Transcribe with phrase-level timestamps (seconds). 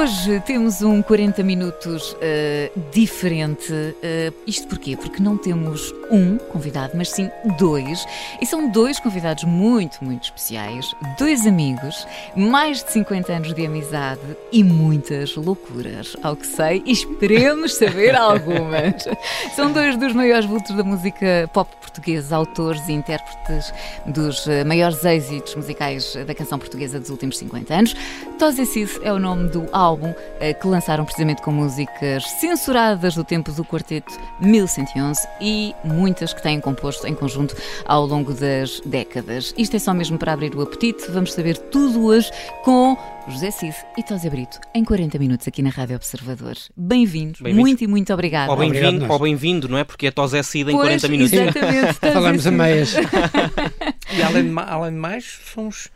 [0.00, 3.70] Hoje temos um 40 minutos uh, diferente.
[3.70, 4.96] Uh, isto porquê?
[4.96, 8.06] Porque não temos um convidado, mas sim dois.
[8.40, 10.90] E são dois convidados muito, muito especiais.
[11.18, 16.92] Dois amigos, mais de 50 anos de amizade e muitas loucuras, ao que sei, e
[16.92, 19.06] esperemos saber algumas.
[19.54, 23.70] São dois dos maiores vultos da música pop portuguesa, autores e intérpretes
[24.06, 27.96] dos uh, maiores êxitos musicais da canção portuguesa dos últimos 50 anos.
[28.38, 33.14] Tose Cid é o nome do álbum álbum eh, que lançaram precisamente com músicas censuradas
[33.16, 38.80] do tempo do quarteto 1111 e muitas que têm composto em conjunto ao longo das
[38.86, 39.52] décadas.
[39.58, 41.10] Isto é só mesmo para abrir o apetite.
[41.10, 42.30] Vamos saber tudo hoje
[42.64, 42.96] com
[43.28, 46.54] José Cid e Tosé Brito em 40 minutos aqui na Rádio Observador.
[46.76, 48.50] Bem-vindos, bem muito e muito obrigado.
[48.50, 49.84] Ou bem-vindo, ou bem-vindo, não é?
[49.84, 51.32] Porque é Tosé Cid em pois, 40 minutos.
[51.32, 51.94] Exatamente.
[52.12, 52.94] Falamos a meias.
[54.16, 55.90] e além de, além de mais, somos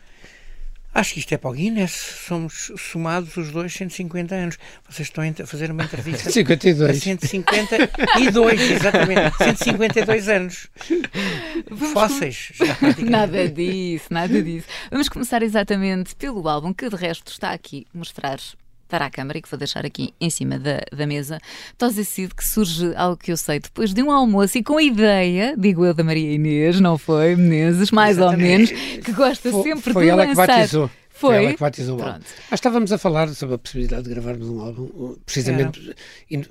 [0.95, 1.91] Acho que isto é para o Guinness.
[2.27, 4.59] Somos somados os dois 150 anos.
[4.89, 6.89] Vocês estão a fazer uma entrevista 52.
[6.89, 9.37] a 152, exatamente.
[9.37, 10.69] 152 anos.
[11.93, 12.53] Fósseis.
[12.99, 14.69] Nada disso, nada disso.
[14.91, 18.39] Vamos começar exatamente pelo álbum que de resto está aqui mostrar
[18.89, 21.39] para a câmara e que vou deixar aqui em cima da, da mesa,
[21.77, 24.83] Tosa Cid, que surge algo que eu sei depois de um almoço e com a
[24.83, 28.73] ideia, digo eu, da Maria Inês, não foi, Menezes, mais Exatamente.
[28.73, 30.47] ou menos, que gosta foi, sempre foi de ela lançar.
[30.47, 30.91] Que batizou.
[31.15, 31.37] Foi?
[31.37, 32.21] Ela que batizou o álbum.
[32.51, 35.95] Ah, estávamos a falar sobre a possibilidade de gravarmos um álbum, precisamente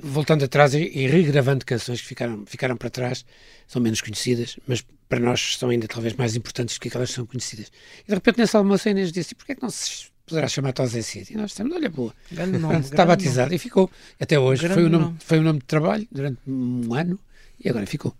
[0.02, 3.26] voltando atrás e, e regravando canções que ficaram, ficaram para trás,
[3.68, 7.16] são menos conhecidas, mas para nós são ainda talvez mais importantes do que aquelas que
[7.16, 7.72] são conhecidas.
[8.06, 10.74] E de repente nesse almoço a Inês disse, porquê é que não se poderá chamar
[10.74, 11.32] Tosé Cid.
[11.32, 12.12] E nós dissemos, olha, boa.
[12.32, 13.56] Grande nome, Está batizado nome.
[13.56, 13.90] e ficou.
[14.20, 14.64] Até hoje.
[14.64, 15.18] Grande foi o, nome, nome.
[15.20, 17.20] foi o nome de trabalho durante um ano
[17.64, 18.16] e agora ficou.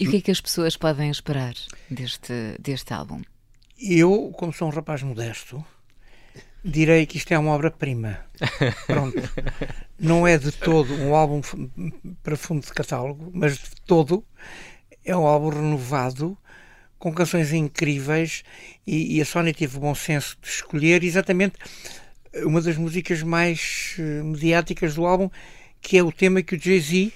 [0.00, 1.54] E o que é que as pessoas podem esperar
[1.90, 3.20] deste, deste álbum?
[3.78, 5.62] Eu, como sou um rapaz modesto,
[6.64, 8.20] direi que isto é uma obra-prima.
[8.86, 9.20] Pronto.
[9.98, 11.42] Não é de todo um álbum
[12.22, 14.24] para fundo de catálogo, mas de todo
[15.04, 16.36] é um álbum renovado
[17.02, 18.44] com canções incríveis
[18.86, 21.56] e, e, a Sónia teve o bom senso de escolher exatamente
[22.44, 25.28] uma das músicas mais uh, mediáticas do álbum,
[25.80, 27.10] que é o tema que o Jay-Z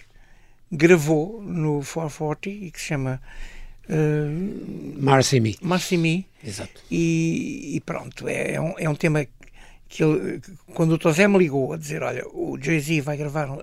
[0.72, 3.22] gravou no 440 e que se chama
[3.88, 5.56] uh, Marcy Me.
[5.62, 6.26] Marcy Me.
[6.44, 6.82] Exato.
[6.90, 9.24] E, e pronto, é, é, um, é um tema
[9.88, 10.40] que ele,
[10.74, 13.56] quando o Tosé me ligou a dizer, olha, o Jay-Z vai gravar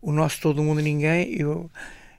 [0.00, 1.70] o nosso Todo Mundo e Ninguém, eu,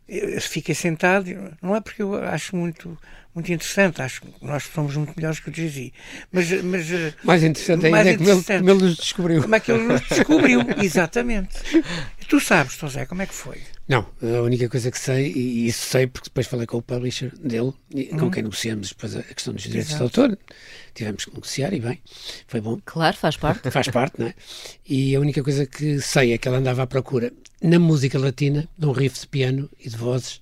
[0.08, 1.26] eu fiquei sentado,
[1.64, 2.96] não é porque eu acho muito
[3.34, 4.02] muito interessante.
[4.02, 5.94] Acho que nós somos muito melhores que o Jay-Z.
[6.32, 9.42] Mas, mas, eh, mais interessante ainda mais é como, Ele, como ele nos descobriu.
[9.42, 11.58] Como é que ele nos descobriu, exatamente.
[12.22, 13.62] E tu sabes, José, como é que foi?
[13.88, 17.32] Não, a única coisa que sei, e isso sei porque depois falei com o publisher
[17.38, 17.74] dele,
[18.20, 18.32] com hum.
[18.32, 20.12] quem negociamos depois a questão dos direitos Exato.
[20.12, 20.40] de autor,
[20.94, 22.00] tivemos que negociar e bem,
[22.48, 22.80] foi bom.
[22.86, 23.70] Claro, faz parte.
[23.72, 24.34] Faz parte, não é?
[24.88, 27.32] E a única coisa que sei é que ela andava à procura,
[27.62, 30.40] na música latina, de um riff de piano e de vozes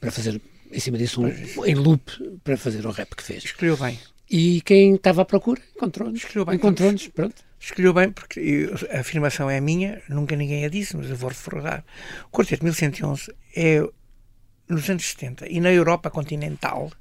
[0.00, 0.40] para fazer
[0.70, 2.10] em cima disso um, em loop
[2.42, 3.44] para fazer o rap que fez.
[3.44, 3.98] Escolheu bem.
[4.30, 6.18] E quem estava à procura encontrou-nos.
[6.18, 6.56] Escolheu bem.
[6.56, 7.46] Encontrou-nos, pronto.
[7.58, 11.30] Escolheu bem, porque eu, a afirmação é minha, nunca ninguém a disse, mas eu vou
[11.30, 11.84] reforçar.
[12.26, 13.82] O Quarteto 1111 é,
[14.68, 16.92] nos anos 70, e na Europa continental,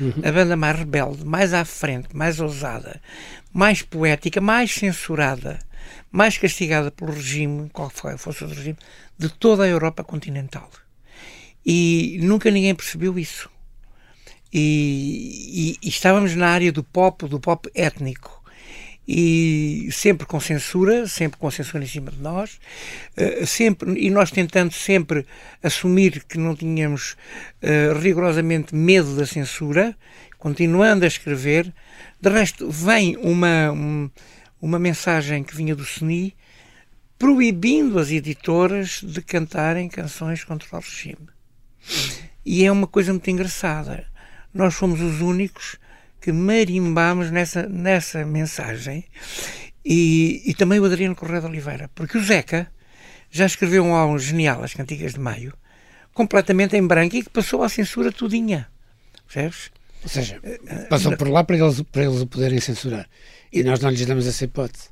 [0.00, 0.12] uhum.
[0.24, 3.00] a banda mais rebelde, mais à frente, mais ousada,
[3.52, 5.58] mais poética, mais censurada,
[6.10, 8.78] mais castigada pelo regime, qual fosse o regime,
[9.18, 10.70] de toda a Europa continental.
[11.64, 13.48] E nunca ninguém percebeu isso.
[14.52, 18.42] E, e, e, estávamos na área do pop, do pop étnico.
[19.06, 22.58] E sempre com censura, sempre com censura em cima de nós,
[23.18, 25.26] uh, sempre, e nós tentando sempre
[25.62, 27.14] assumir que não tínhamos
[27.62, 29.94] uh, rigorosamente medo da censura,
[30.38, 31.70] continuando a escrever.
[32.18, 34.10] De resto, vem uma, um,
[34.62, 36.34] uma mensagem que vinha do SNI
[37.18, 41.33] proibindo as editoras de cantarem canções contra o regime.
[42.44, 44.06] E é uma coisa muito engraçada.
[44.52, 45.76] Nós fomos os únicos
[46.20, 49.04] que marimbámos nessa, nessa mensagem
[49.84, 52.70] e, e também o Adriano Correia de Oliveira, porque o Zeca
[53.30, 55.52] já escreveu um álbum genial, As Cantigas de Maio,
[56.14, 58.68] completamente em branco e que passou à censura tudinha.
[59.26, 59.70] Percebes?
[60.02, 60.40] Ou seja,
[60.88, 63.08] passou por lá para eles, para eles o poderem censurar.
[63.52, 64.88] E nós não lhes damos essa hipótese.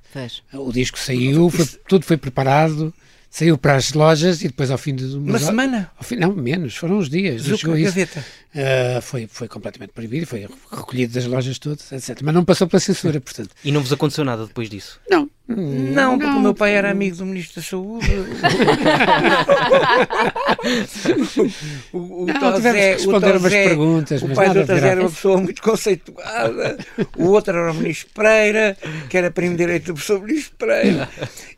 [0.53, 2.93] O disco saiu, foi, tudo foi preparado,
[3.32, 5.90] saiu para as lojas e depois ao fim de uma, uma semana?
[5.96, 7.40] Ao fim, não, menos, foram uns dias.
[7.43, 8.23] Zucca, gaveta.
[8.55, 12.20] Uh, foi, foi completamente proibido, foi recolhido das lojas todas, etc.
[12.23, 13.49] Mas não passou pela censura, portanto.
[13.64, 15.00] E não vos aconteceu nada depois disso?
[15.08, 15.31] Não.
[15.57, 18.09] Não, porque não, o meu pai era amigo do Ministro da Saúde.
[21.93, 24.23] o, o, não, Tosé, responder umas perguntas.
[24.23, 26.79] O pai do Tosé era uma pessoa muito conceituada.
[27.17, 28.77] O outro era o Ministro Pereira,
[29.09, 31.09] que era primo direito do professor Ministro Pereira.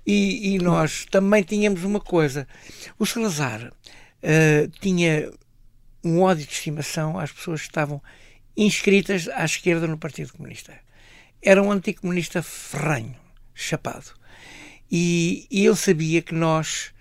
[0.06, 2.46] E, e nós também tínhamos uma coisa.
[2.98, 5.30] O Salazar uh, tinha
[6.04, 8.00] um ódio de estimação às pessoas que estavam
[8.56, 10.74] inscritas à esquerda no Partido Comunista.
[11.42, 13.14] Era um anticomunista ferranho,
[13.54, 14.10] chapado.
[14.90, 16.92] E, e ele sabia que nós,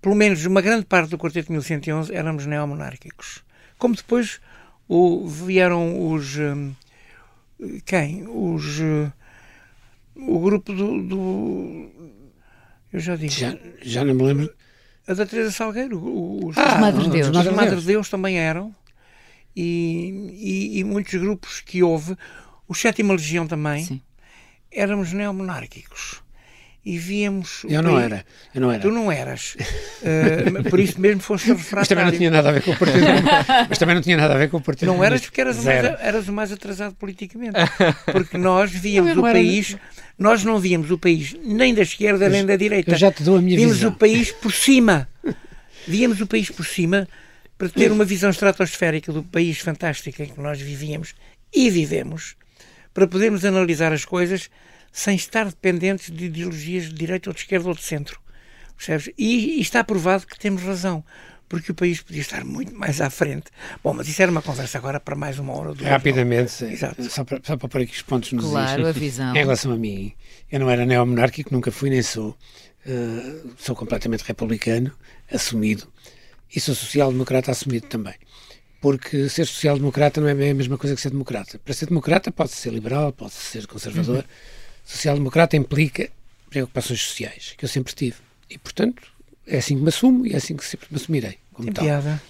[0.00, 3.44] pelo menos uma grande parte do Quarteto 1111, éramos neomonárquicos.
[3.78, 4.40] Como depois
[4.88, 6.36] o, vieram os.
[6.38, 6.74] Um,
[7.84, 8.26] quem?
[8.26, 8.78] Os.
[8.78, 9.12] Uh,
[10.14, 11.90] o grupo do, do.
[12.92, 13.40] eu já disse.
[13.40, 14.50] Já, já não me lembro
[15.06, 15.98] a da Teresa Salgueiro.
[16.44, 17.28] Os, ah, Madre de Deus.
[17.28, 18.74] Os Madre de Deus também eram.
[19.54, 22.14] E, e, e, muitos grupos que houve,
[22.68, 24.02] o Sétima Legião também, Sim.
[24.76, 26.22] Éramos neomonárquicos.
[26.84, 27.64] E víamos.
[27.68, 28.24] Eu não era.
[28.54, 28.80] Eu não era.
[28.80, 29.56] Tu não eras.
[29.56, 31.78] uh, por isso mesmo foste refratário.
[31.80, 33.06] Mas também não tinha nada a ver com o partido.
[33.68, 34.92] mas também não tinha nada a ver com o partido.
[34.92, 37.58] Não eras porque eras, mais, eras o mais atrasado politicamente.
[38.12, 39.70] Porque nós víamos não, o país.
[39.72, 39.80] Era...
[40.16, 42.92] Nós não víamos o país nem da esquerda nem da direita.
[42.92, 43.90] Eu já te dou a minha víamos visão.
[43.90, 45.08] o país por cima.
[45.88, 47.08] Víamos o país por cima
[47.58, 51.14] para ter uma visão estratosférica do país fantástico em que nós vivíamos
[51.52, 52.36] e vivemos,
[52.94, 54.50] para podermos analisar as coisas
[54.96, 58.18] sem estar dependentes de ideologias de direita ou de esquerda ou de centro.
[58.74, 59.12] Percebes?
[59.18, 61.04] E, e está provado que temos razão
[61.50, 63.44] porque o país podia estar muito mais à frente.
[63.84, 65.74] Bom, mas isso era uma conversa agora para mais uma hora.
[65.74, 66.50] Duas, Rapidamente,
[67.10, 68.88] só para, só para pôr aqui os pontos nos Claro, is.
[68.88, 69.36] a visão.
[69.36, 70.14] Em relação a mim,
[70.50, 72.36] eu não era neomonárquico, nunca fui nem sou.
[72.86, 74.90] Uh, sou completamente republicano,
[75.30, 75.86] assumido,
[76.54, 78.14] e sou social-democrata assumido também.
[78.80, 81.58] Porque ser social-democrata não é a mesma coisa que ser democrata.
[81.58, 84.24] Para ser democrata pode ser liberal, pode ser conservador.
[84.24, 86.08] Uhum social-democrata implica
[86.48, 88.16] preocupações sociais, que eu sempre tive.
[88.48, 89.02] E, portanto,
[89.46, 91.38] é assim que me assumo e é assim que sempre me assumirei.
[91.52, 91.84] Como Tem tal.
[91.84, 92.22] piada.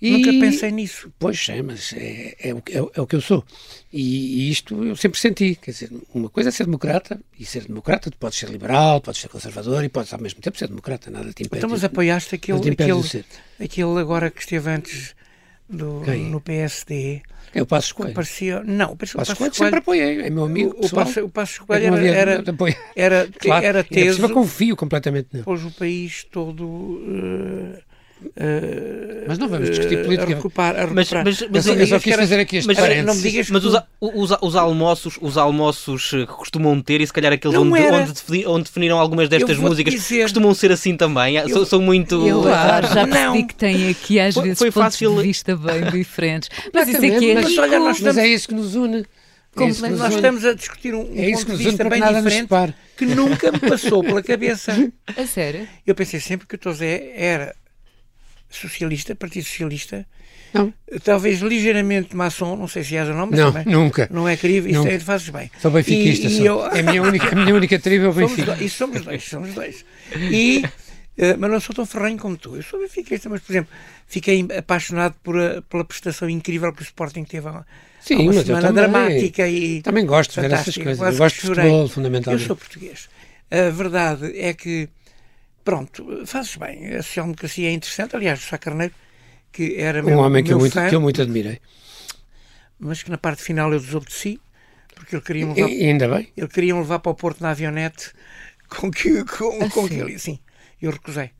[0.00, 1.10] E, Nunca pensei nisso.
[1.18, 3.42] Pois é, mas é, é, o, é, é, o que eu sou.
[3.90, 5.54] E, e, isto eu sempre senti.
[5.54, 9.20] Quer dizer, uma coisa é ser democrata, e ser democrata, tu podes ser liberal, podes
[9.22, 11.58] ser conservador e podes ao mesmo tempo ser democrata, nada te impede.
[11.58, 13.24] Então, mas apoiaste aquele, aquele,
[13.58, 15.14] aquele agora que esteve antes
[15.68, 17.22] do, no PSD
[17.54, 18.12] é o Passo Coelho.
[18.12, 20.76] Parecia, não, o Passo, Passo Coelho sempre apoiei, é meu amigo.
[20.78, 22.44] O, Passo, o Passo Coelho era, era,
[22.94, 24.22] era, claro, era teso.
[24.22, 25.44] Eu confio completamente nele.
[25.44, 26.66] Pôs o país todo.
[26.66, 27.78] Uh,
[28.24, 30.32] Uh, mas não vamos discutir política.
[30.32, 33.04] A recuperar, a mas, mas, mas, eu, só quis fazer aqui este mas, parênteses.
[33.04, 37.12] Não me digas mas os, os, os, almoços, os almoços que costumam ter, e se
[37.12, 41.36] calhar aqueles onde, onde, onde, definiram algumas destas músicas, dizer, costumam ser assim também.
[41.36, 42.26] Eu, são, são muito.
[42.26, 45.16] Eu claro, já percebi que tem aqui às vezes foi, foi pontos fácil...
[45.16, 46.48] de vista bem diferentes.
[46.72, 47.34] Mas isso aqui é.
[47.34, 48.16] Mas, olha, nós estamos...
[48.16, 49.04] mas é isso que nos une.
[49.58, 53.06] É que nós estamos a discutir um, um é ponto de vista bem diferente que
[53.06, 54.72] nunca me passou pela cabeça.
[55.16, 55.66] A sério?
[55.86, 57.54] Eu pensei sempre que o Tosé era
[58.50, 60.06] socialista, Partido Socialista.
[60.52, 60.72] Não.
[61.04, 64.08] Talvez ligeiramente maçom, não sei se és ou não, mas não, também nunca.
[64.10, 65.50] não é crível, isso é, fazes bem.
[65.60, 66.64] Sou benfiquista, e, e eu...
[66.64, 68.46] é a minha única, a minha única tribo é o Benfica.
[68.46, 69.84] Somos, isso somos dois, somos dois.
[70.14, 70.62] E,
[71.18, 72.56] uh, mas não sou tão ferrenho como tu.
[72.56, 73.70] Eu sou benfiquista, mas, por exemplo,
[74.06, 77.64] fiquei apaixonado por a, pela prestação incrível que o Sporting teve há,
[78.00, 81.00] Sim, uma semana eu também, dramática e também gosto de ver essas coisas.
[81.00, 82.42] Eu gosto de futebol, fundamentalmente.
[82.42, 83.08] Eu sou português.
[83.50, 84.88] A verdade é que
[85.66, 86.94] Pronto, fazes bem.
[86.94, 88.14] A social-democracia é interessante.
[88.14, 88.94] Aliás, o Sá Carneiro,
[89.50, 91.58] que era um meu, homem que, meu eu muito, fã, que eu muito admirei.
[92.78, 94.40] Mas que na parte final eu desobedeci,
[94.94, 96.28] porque ele queria me levar, e, ainda bem.
[96.36, 98.12] Ele queria me levar para o Porto na avionete
[98.68, 100.16] com que, com, com que ele.
[100.20, 100.38] Sim,
[100.80, 101.32] eu recusei.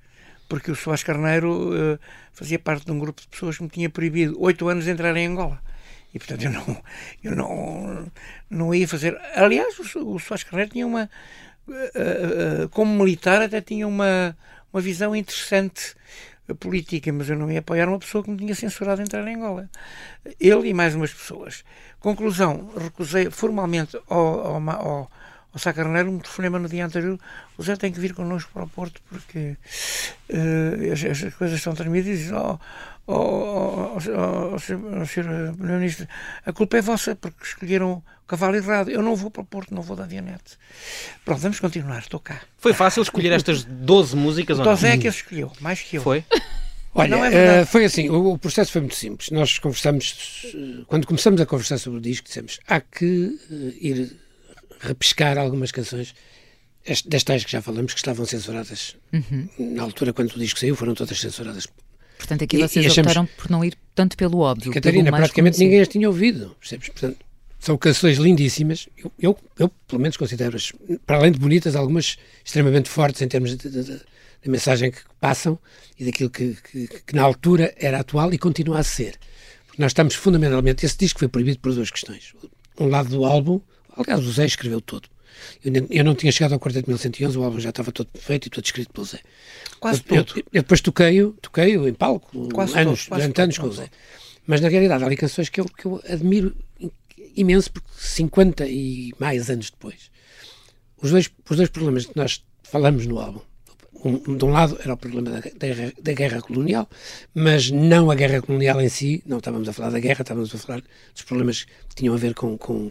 [0.48, 1.98] Porque o Soares Carneiro uh,
[2.32, 5.16] fazia parte de um grupo de pessoas que me tinha proibido oito anos de entrar
[5.16, 5.62] em Angola.
[6.12, 6.82] E portanto eu não,
[7.22, 8.12] eu não,
[8.50, 9.16] não ia fazer.
[9.36, 11.08] Aliás, o, o Soares Carneiro tinha uma
[12.70, 14.36] como militar até tinha uma,
[14.72, 15.94] uma visão interessante
[16.54, 19.68] política, mas eu não ia apoiar uma pessoa que me tinha censurado entrar em Angola.
[20.38, 21.64] Ele e mais umas pessoas.
[21.98, 25.10] Conclusão, recusei formalmente ao, ao, ao,
[25.56, 27.18] ao Sá Carneiro um telefonema no dia anterior.
[27.56, 29.56] O Zé tem que vir connosco para o Porto porque
[30.28, 32.06] uh, as, as, coisas estão tremidas.
[32.06, 32.60] E diz, oh,
[33.06, 35.54] oh, oh, oh, oh, Sr.
[35.56, 36.06] Primeiro-Ministro,
[36.44, 38.90] a culpa é vossa porque escolheram cavalo errado.
[38.90, 40.58] Eu não vou para o Porto, não vou da avionete.
[41.24, 42.42] Pronto, vamos continuar, estou cá.
[42.58, 44.60] Foi fácil escolher estas 12 músicas?
[44.60, 46.02] O Tosé é que as escolheu, mais que eu.
[46.02, 46.22] Foi?
[46.92, 49.30] Olha, é uh, foi assim, o, o, processo foi muito simples.
[49.30, 50.46] Nós conversamos,
[50.86, 54.25] quando começamos a conversar sobre o disco, dissemos há que uh, ir
[54.80, 56.14] repescar algumas canções
[57.06, 59.48] das tais que já falamos que estavam censuradas uhum.
[59.58, 61.66] na altura quando o disco saiu foram todas censuradas
[62.16, 63.10] portanto aqui vocês e, e achamos...
[63.10, 65.64] optaram por não ir tanto pelo óbvio Catarina praticamente conhecido.
[65.64, 66.88] ninguém as tinha ouvido percebes?
[66.88, 67.18] portanto
[67.58, 70.72] são canções lindíssimas eu, eu, eu pelo menos considero-as
[71.04, 74.00] para além de bonitas algumas extremamente fortes em termos de, de, de,
[74.42, 75.58] de mensagem que passam
[75.98, 79.16] e daquilo que, que, que na altura era atual e continua a ser
[79.66, 82.32] porque nós estamos fundamentalmente esse disco foi proibido por duas questões
[82.78, 83.60] um lado do álbum
[83.96, 85.08] aliás o Zé escreveu todo
[85.64, 88.50] eu, eu, não tinha chegado ao Quarteto 1111, o álbum já estava todo feito e
[88.50, 89.20] todo escrito pelo Zé.
[89.78, 90.38] Quase eu, todo.
[90.38, 93.90] Eu, eu depois toquei-o toquei em palco, quase anos, todo, durante anos com o Zé.
[94.46, 96.54] Mas na realidade há ali canções que eu, que eu admiro
[97.36, 100.10] imenso, porque 50 e mais anos depois.
[101.02, 103.40] Os dois, os dois problemas que nós falamos no álbum,
[104.04, 106.88] um, de um lado era o problema da, da, da, guerra colonial,
[107.34, 110.58] mas não a guerra colonial em si, não estávamos a falar da guerra, estávamos a
[110.58, 112.90] falar dos problemas que tinham a ver com, com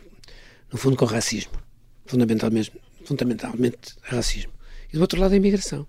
[0.76, 1.54] no fundo, com racismo
[2.06, 2.72] fundamentalmente,
[3.06, 4.52] fundamentalmente racismo.
[4.92, 5.88] E do outro lado a imigração.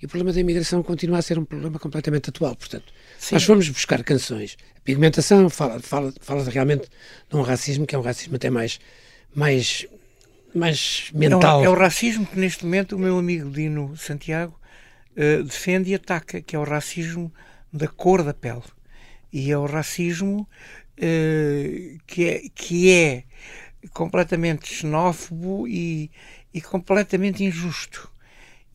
[0.00, 2.56] E o problema da imigração continua a ser um problema completamente atual.
[2.56, 3.34] Portanto, Sim.
[3.34, 4.56] nós fomos buscar canções.
[4.76, 6.88] A pigmentação fala, fala, fala realmente
[7.28, 8.80] de um racismo que é um racismo até mais,
[9.34, 9.86] mais,
[10.54, 11.60] mais mental.
[11.60, 14.58] É o, é o racismo que neste momento o meu amigo Dino Santiago
[15.16, 17.30] uh, defende e ataca, que é o racismo
[17.70, 18.62] da cor da pele.
[19.30, 20.48] E é o racismo
[20.98, 23.24] uh, que é, que é
[23.92, 26.10] completamente xenófobo e,
[26.52, 28.10] e completamente injusto.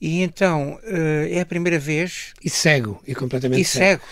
[0.01, 2.33] E então uh, é a primeira vez.
[2.43, 4.01] E cego, e completamente e cego.
[4.01, 4.03] cego.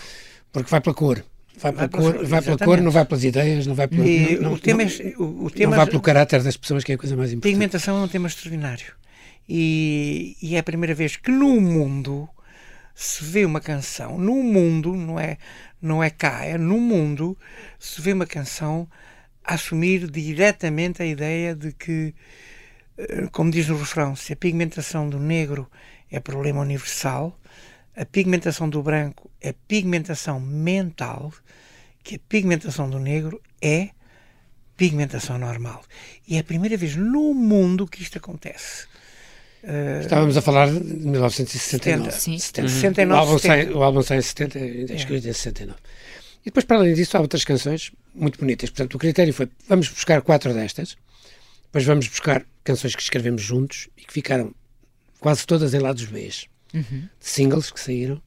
[0.52, 1.24] Porque vai pela cor.
[1.56, 4.04] Vai pela, vai cor, pela, vai pela cor, não vai pelas ideias, não vai pelo,
[4.40, 4.86] não, o tema é,
[5.18, 7.52] o, o tema, não vai pelo caráter das pessoas, que é a coisa mais importante.
[7.52, 8.92] Pigmentação é um tema extraordinário.
[9.48, 12.28] E, e é a primeira vez que no mundo
[12.94, 15.38] se vê uma canção, no mundo, não é,
[15.80, 17.36] não é cá, é no mundo,
[17.78, 18.88] se vê uma canção
[19.54, 22.14] assumir diretamente a ideia de que,
[22.98, 25.70] eh, como diz no refrão, se a pigmentação do negro
[26.10, 27.38] é problema universal,
[27.96, 31.32] a pigmentação do branco é pigmentação mental,
[32.04, 33.90] que a pigmentação do negro é
[34.76, 35.82] pigmentação normal.
[36.26, 38.86] E é a primeira vez no mundo que isto acontece.
[39.64, 42.10] Uh, Estávamos a falar de 1969.
[42.10, 42.38] 70, sim.
[42.38, 42.68] 70.
[42.68, 42.74] Uhum.
[42.74, 43.48] 69, o, álbum 70.
[43.48, 45.78] Sai, o álbum sai em 70, é escrito em 69.
[46.42, 48.70] E depois, para além disso, há outras canções muito bonitas.
[48.70, 50.96] Portanto, o critério foi: vamos buscar quatro destas,
[51.64, 54.54] depois vamos buscar canções que escrevemos juntos e que ficaram
[55.20, 56.30] quase todas em lados B,
[56.74, 57.08] uhum.
[57.18, 58.20] singles que saíram,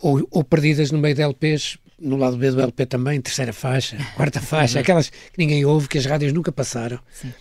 [0.00, 3.96] ou, ou, perdidas no meio de LPs, no lado B do LP também, terceira faixa,
[4.14, 6.98] quarta faixa, aquelas que ninguém ouve, que as rádios nunca passaram.
[7.12, 7.32] Sim.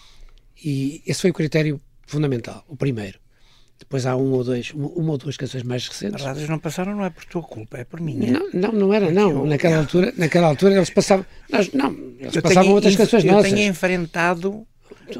[0.63, 3.19] E esse foi o critério fundamental, o primeiro.
[3.79, 6.15] Depois há um ou dois, uma ou duas canções mais recentes.
[6.15, 8.31] As rádios não passaram, não é por tua culpa, é por minha.
[8.31, 9.29] Não, não, não era, não.
[9.29, 11.25] Eu, naquela, altura, naquela altura eles passavam.
[11.49, 13.51] Nós, não, eles passavam tenho, outras canções eu nossas.
[13.51, 14.67] Eu tenho enfrentado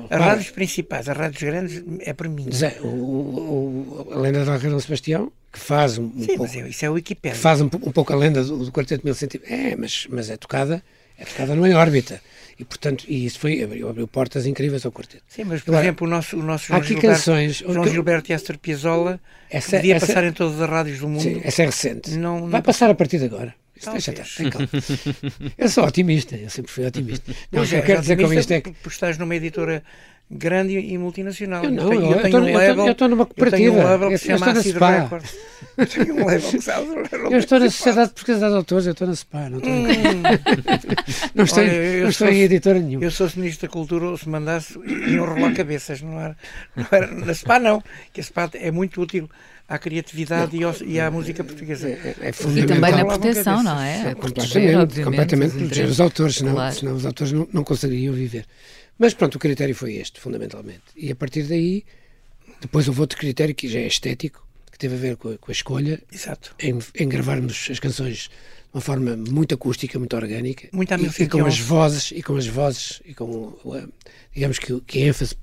[0.10, 2.52] as rádios principais, as rádios grandes, é por mim.
[2.52, 6.44] Zé, o, o, a lenda da Raquel Sebastião, que faz um, um Sim, pouco.
[6.44, 7.36] Mas isso é o Wikipedia.
[7.36, 9.58] Que faz um, um pouco a lenda do, do Quarteto Mil Centímetros.
[9.58, 10.84] É, mas, mas é tocada,
[11.18, 12.22] é tocada não em órbita.
[12.60, 15.24] E, portanto, e isso foi, abriu, abriu portas incríveis ao quarteto.
[15.28, 17.90] Sim, mas, por Agora, exemplo, o nosso, o nosso João, Gilberto, canções, João que...
[17.92, 21.22] Gilberto e Esther Piazzolla essa, devia essa, passar em todas as rádios do mundo.
[21.22, 22.12] Sim, essa é recente.
[22.18, 23.54] Não, não Vai passar a partir de agora.
[23.76, 24.68] Isso deixa estar, tem calma.
[25.56, 27.32] eu sou otimista, eu sempre fui otimista.
[27.52, 28.72] Não, o que eu quero dizer com isto é que.
[28.72, 29.84] Porque estás numa editora
[30.30, 31.64] grande e multinacional.
[31.64, 33.64] Eu não, eu, tenho, eu, tenho um label, eu estou numa cooperativa.
[33.64, 35.36] Eu tenho um label que se chama Acid Records.
[35.78, 36.72] Eu tenho um label que se
[37.32, 39.50] Eu estou na Sociedade Portuguesa de Autores, eu estou na SPA.
[39.50, 39.86] Não estou, hum.
[41.34, 43.06] não estou, Olha, não estou em editora nenhuma.
[43.06, 46.02] Eu sou Ministro da Cultura, se mandasse, iam rolar cabeças.
[46.02, 46.36] Não era,
[46.76, 47.82] não era, na SPA não,
[48.12, 49.30] que a SPA é muito útil
[49.70, 51.88] à criatividade não, e, ao, e, à música portuguesa.
[51.88, 54.10] É, é, é e também na proteção, não é?
[54.10, 56.76] é completamente, completamente proteger os autores, senão, claro.
[56.76, 58.46] senão os autores não, não conseguiriam viver.
[58.98, 60.84] Mas pronto, o critério foi este, fundamentalmente.
[60.96, 61.86] E a partir daí,
[62.62, 65.52] depois houve outro critério que já é estético, que teve a ver com a, com
[65.52, 66.56] a escolha Exato.
[66.60, 68.30] Em, em, gravarmos as canções de
[68.74, 70.68] uma forma muito acústica, muito orgânica.
[70.72, 73.54] Muito e, e com as vozes, e com as vozes, e com,
[74.34, 75.36] digamos que, que a ênfase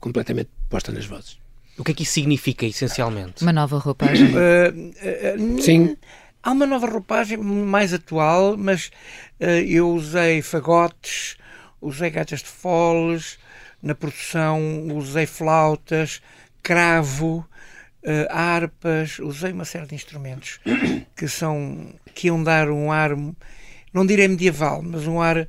[0.00, 1.38] completamente posta nas vozes.
[1.78, 3.42] O que é que isso significa, essencialmente?
[3.42, 4.28] Uma nova roupagem?
[4.38, 5.96] Uh, uh, Sim.
[6.42, 8.90] Há uma nova roupagem mais atual, mas
[9.40, 11.36] uh, eu usei fagotes,
[11.80, 13.38] usei gaitas de foles,
[13.82, 16.20] na produção usei flautas,
[16.62, 17.46] cravo,
[18.02, 20.60] uh, harpas, usei uma série de instrumentos
[21.16, 23.10] que são que iam dar um ar,
[23.92, 25.48] não direi medieval, mas um ar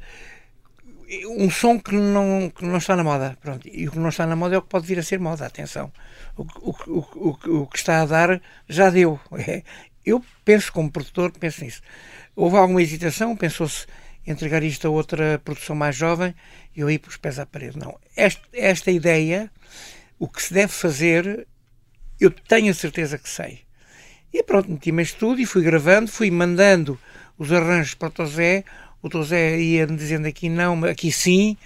[1.37, 3.37] um som que não, que não está na moda.
[3.41, 3.67] Pronto.
[3.67, 5.45] E o que não está na moda é o que pode vir a ser moda,
[5.45, 5.91] atenção.
[6.37, 9.19] O, o, o, o, o que está a dar já deu.
[9.39, 9.63] É.
[10.05, 11.81] Eu penso, como produtor, penso nisso.
[12.35, 13.85] Houve alguma hesitação, pensou-se
[14.31, 16.33] entregar isto a outra produção mais jovem
[16.75, 17.77] e eu para os pés à parede.
[17.77, 17.97] Não.
[18.15, 19.51] Esta, esta ideia,
[20.17, 21.47] o que se deve fazer,
[22.19, 23.61] eu tenho a certeza que sei.
[24.31, 26.99] E pronto, meti-me em estúdio, fui gravando, fui mandando
[27.37, 28.63] os arranjos para o Tosé,
[29.01, 31.57] o Tosé ia dizendo aqui não, aqui sim,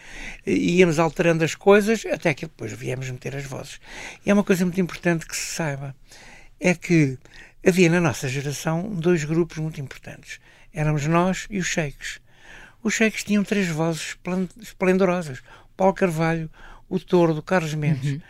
[0.46, 3.82] íamos alterando as coisas, até que depois viemos meter as vozes.
[4.26, 5.96] E é uma coisa muito importante que se saiba,
[6.60, 7.18] é que
[7.66, 10.40] havia na nossa geração dois grupos muito importantes.
[10.72, 12.23] Éramos nós e os sheiks.
[12.84, 14.18] Os sheiks tinham três vozes
[14.62, 15.42] esplendorosas.
[15.76, 16.50] Paulo Carvalho,
[16.90, 18.14] o Touro, do Carlos Mendes.
[18.14, 18.22] Uhum.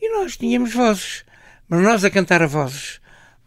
[0.00, 1.24] E nós tínhamos vozes.
[1.68, 3.00] Mas nós a cantar a vozes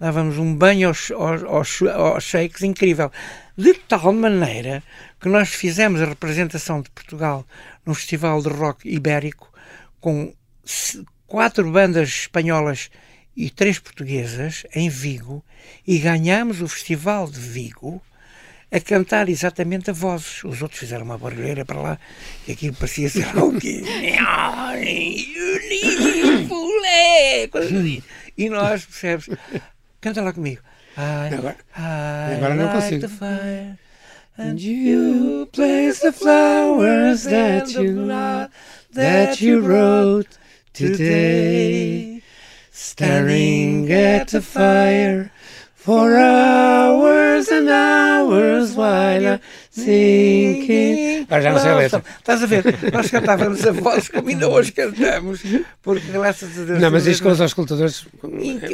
[0.03, 3.09] dávamos um banho aos, aos, aos, aos incrível.
[3.57, 4.83] De tal maneira
[5.17, 7.47] que nós fizemos a representação de Portugal
[7.85, 9.49] no Festival de Rock Ibérico
[10.01, 10.33] com
[11.25, 12.89] quatro bandas espanholas
[13.33, 15.41] e três portuguesas em Vigo
[15.87, 18.01] e ganhamos o Festival de Vigo
[18.73, 20.43] a cantar exatamente a vozes.
[20.43, 21.99] Os outros fizeram uma barulheira para lá
[22.47, 23.83] e aquilo parecia ser algo que.
[28.35, 29.29] e nós, percebes?
[30.01, 30.61] Canta lá comigo.
[30.97, 33.09] I, agora, I agora não like consigo.
[33.09, 33.77] Fire,
[34.37, 38.07] and you place the flowers that you,
[38.93, 40.29] that you wrote
[40.73, 42.21] today.
[42.71, 45.31] Staring at the fire
[45.83, 49.39] for hours and hours while I'm
[49.71, 51.23] thinking.
[51.23, 52.03] Agora já não sei a letra.
[52.19, 52.63] Estás a ver?
[52.93, 55.41] Nós cantávamos a voz como ainda hoje cantamos,
[55.81, 56.79] porque graças a Deus.
[56.79, 58.05] Não, mas isto com os auscultadores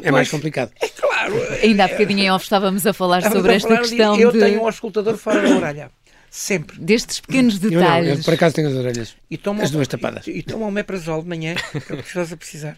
[0.04, 0.72] é mais complicado.
[0.80, 1.34] É claro.
[1.64, 4.16] Ainda há bocadinho em off estávamos a falar sobre a esta falar questão.
[4.16, 5.92] De, eu tenho um auscultador fora da orelha.
[6.30, 6.78] Sempre.
[6.80, 8.10] Destes pequenos detalhes.
[8.10, 9.16] Eu, não, eu por acaso tenho as orelhas.
[9.32, 10.28] E tomo, as duas tapadas.
[10.28, 12.78] E, e tomo um meprazol de manhã, é o que estás a precisar.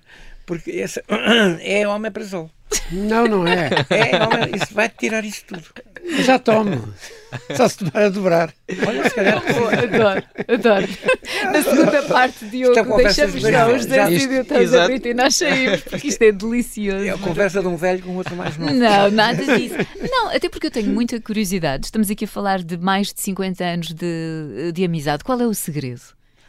[0.52, 1.02] Porque essa
[1.64, 2.52] é omeprazol.
[2.92, 3.70] Não, não é.
[3.90, 5.64] É, isso vai tirar isso tudo.
[6.26, 6.94] Já tomo.
[7.56, 8.54] Só se tomar a dobrar.
[8.86, 9.42] Olha, se calhar.
[9.42, 10.88] Oh, adoro, adoro.
[11.54, 16.10] Na segunda parte, Diogo, é deixamos já os 10 idiotas a e nós saímos, porque
[16.10, 17.06] isto é delicioso.
[17.06, 18.74] É a conversa de um velho com outro mais novo.
[18.74, 19.76] Não, nada disso.
[20.02, 21.86] Não, até porque eu tenho muita curiosidade.
[21.86, 25.24] Estamos aqui a falar de mais de 50 anos de, de amizade.
[25.24, 26.02] Qual é o segredo?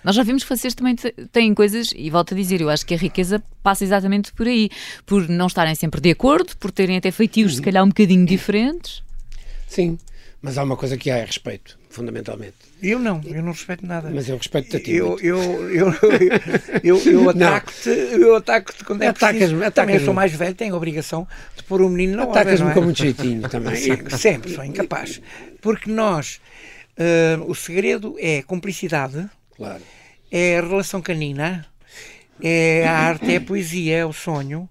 [0.04, 0.96] Nós já vimos que vocês também
[1.30, 4.68] têm coisas, e volto a dizer, eu acho que a riqueza passa exatamente por aí,
[5.06, 9.02] por não estarem sempre de acordo, por terem até feitios, se calhar, um bocadinho diferentes.
[9.68, 9.98] Sim,
[10.42, 12.54] mas há uma coisa que há, é respeito, fundamentalmente.
[12.82, 14.10] Eu não, eu não respeito nada.
[14.12, 14.92] Mas eu respeito-te a ti.
[14.92, 15.38] Eu, eu,
[15.70, 15.94] eu,
[16.82, 19.56] eu, eu ataco-te eu ataco quando é atacas preciso.
[19.58, 22.70] Atacas também eu sou mais velho, tenho a obrigação de pôr o menino na Atacas-me
[22.70, 22.74] é?
[22.74, 23.76] com muito jeitinho também.
[23.76, 25.22] Sim, sempre, sou incapaz.
[25.60, 26.40] Porque nós,
[26.98, 29.82] uh, o segredo é cumplicidade, Claro.
[30.30, 31.66] É a relação canina,
[32.42, 34.68] é a arte, é a poesia, é o sonho,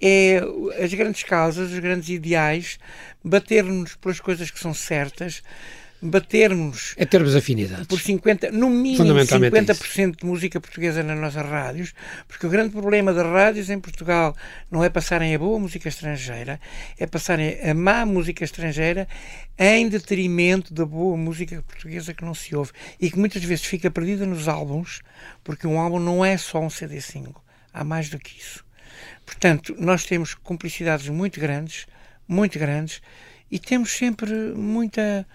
[0.00, 0.40] é
[0.82, 2.78] as grandes causas, os grandes ideais,
[3.22, 5.42] bater-nos pelas coisas que são certas,
[6.04, 6.94] batermos.
[6.98, 7.86] É termos afinidades.
[7.86, 11.94] Por 50, no mínimo 50% de música portuguesa nas nossas rádios,
[12.28, 14.36] porque o grande problema das rádios em Portugal
[14.70, 16.60] não é passarem a boa música estrangeira,
[16.98, 19.08] é passarem a má música estrangeira
[19.58, 23.90] em detrimento da boa música portuguesa que não se ouve e que muitas vezes fica
[23.90, 25.00] perdida nos álbuns,
[25.42, 28.62] porque um álbum não é só um CD single, há mais do que isso.
[29.24, 31.86] Portanto, nós temos cumplicidades muito grandes,
[32.28, 33.00] muito grandes,
[33.50, 35.26] e temos sempre muita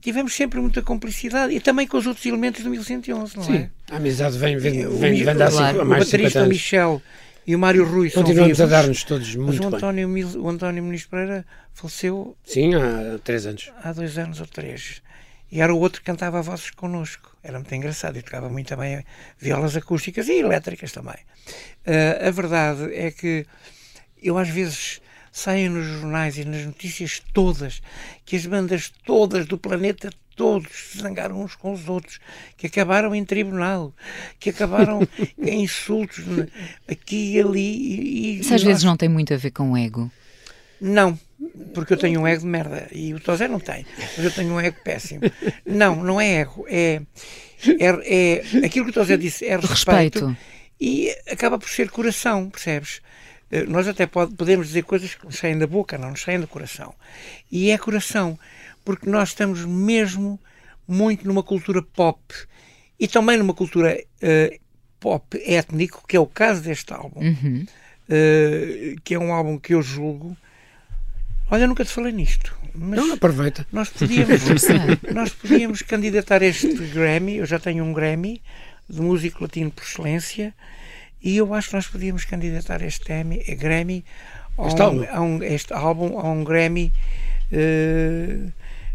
[0.00, 3.70] tivemos sempre muita complicidade e também com os outros elementos do 1111, não Sim, é?
[3.90, 5.84] a amizade vem, vem, vem, vem dar claro.
[5.84, 7.02] mais O baterista Michel
[7.46, 10.24] e o Mário Rui Continuamos a dar-nos todos muito mas o António, bem.
[10.24, 12.36] o António Muniz Pereira faleceu...
[12.44, 13.72] Sim, há três anos.
[13.82, 15.02] Há dois anos ou três.
[15.50, 17.36] E era o outro que cantava vozes connosco.
[17.42, 19.04] Era muito engraçado e tocava muito bem
[19.38, 21.16] violas acústicas e elétricas também.
[21.86, 23.44] Uh, a verdade é que
[24.22, 25.01] eu às vezes
[25.32, 27.82] saem nos jornais e nas notícias todas
[28.24, 32.18] que as bandas todas do planeta todos se zangaram uns com os outros,
[32.56, 33.94] que acabaram em tribunal,
[34.38, 35.06] que acabaram
[35.38, 36.24] em insultos
[36.88, 37.60] aqui e ali.
[37.60, 40.10] E, Isso às vezes não tem muito a ver com o ego.
[40.80, 41.18] Não,
[41.72, 44.52] porque eu tenho um ego de merda e o Tosé não tem, mas eu tenho
[44.52, 45.20] um ego péssimo.
[45.64, 47.00] Não, não é ego, é,
[47.78, 50.36] é, é aquilo que o Tosé disse, é respeito, respeito,
[50.80, 53.00] e acaba por ser coração, percebes?
[53.52, 56.40] Eh, nós até pode, podemos dizer coisas que nos saem da boca, não nos saem
[56.40, 56.94] do coração.
[57.50, 58.38] E é coração,
[58.82, 60.40] porque nós estamos mesmo
[60.88, 62.18] muito numa cultura pop
[62.98, 64.60] e também numa cultura uh,
[64.98, 67.66] pop étnico, que é o caso deste álbum, uhum.
[68.08, 70.34] uh, que é um álbum que eu julgo.
[71.50, 72.56] Olha, nunca te falei nisto.
[72.74, 73.66] Mas não, aproveita.
[73.70, 74.40] Nós podíamos,
[75.12, 77.36] nós podíamos candidatar este Grammy.
[77.36, 78.40] Eu já tenho um Grammy
[78.88, 80.54] de músico latino por excelência
[81.22, 84.04] e eu acho que nós podíamos candidatar este Grammy, Grammy
[84.58, 86.92] a, um, a um, este álbum a um Grammy
[87.52, 88.52] uh,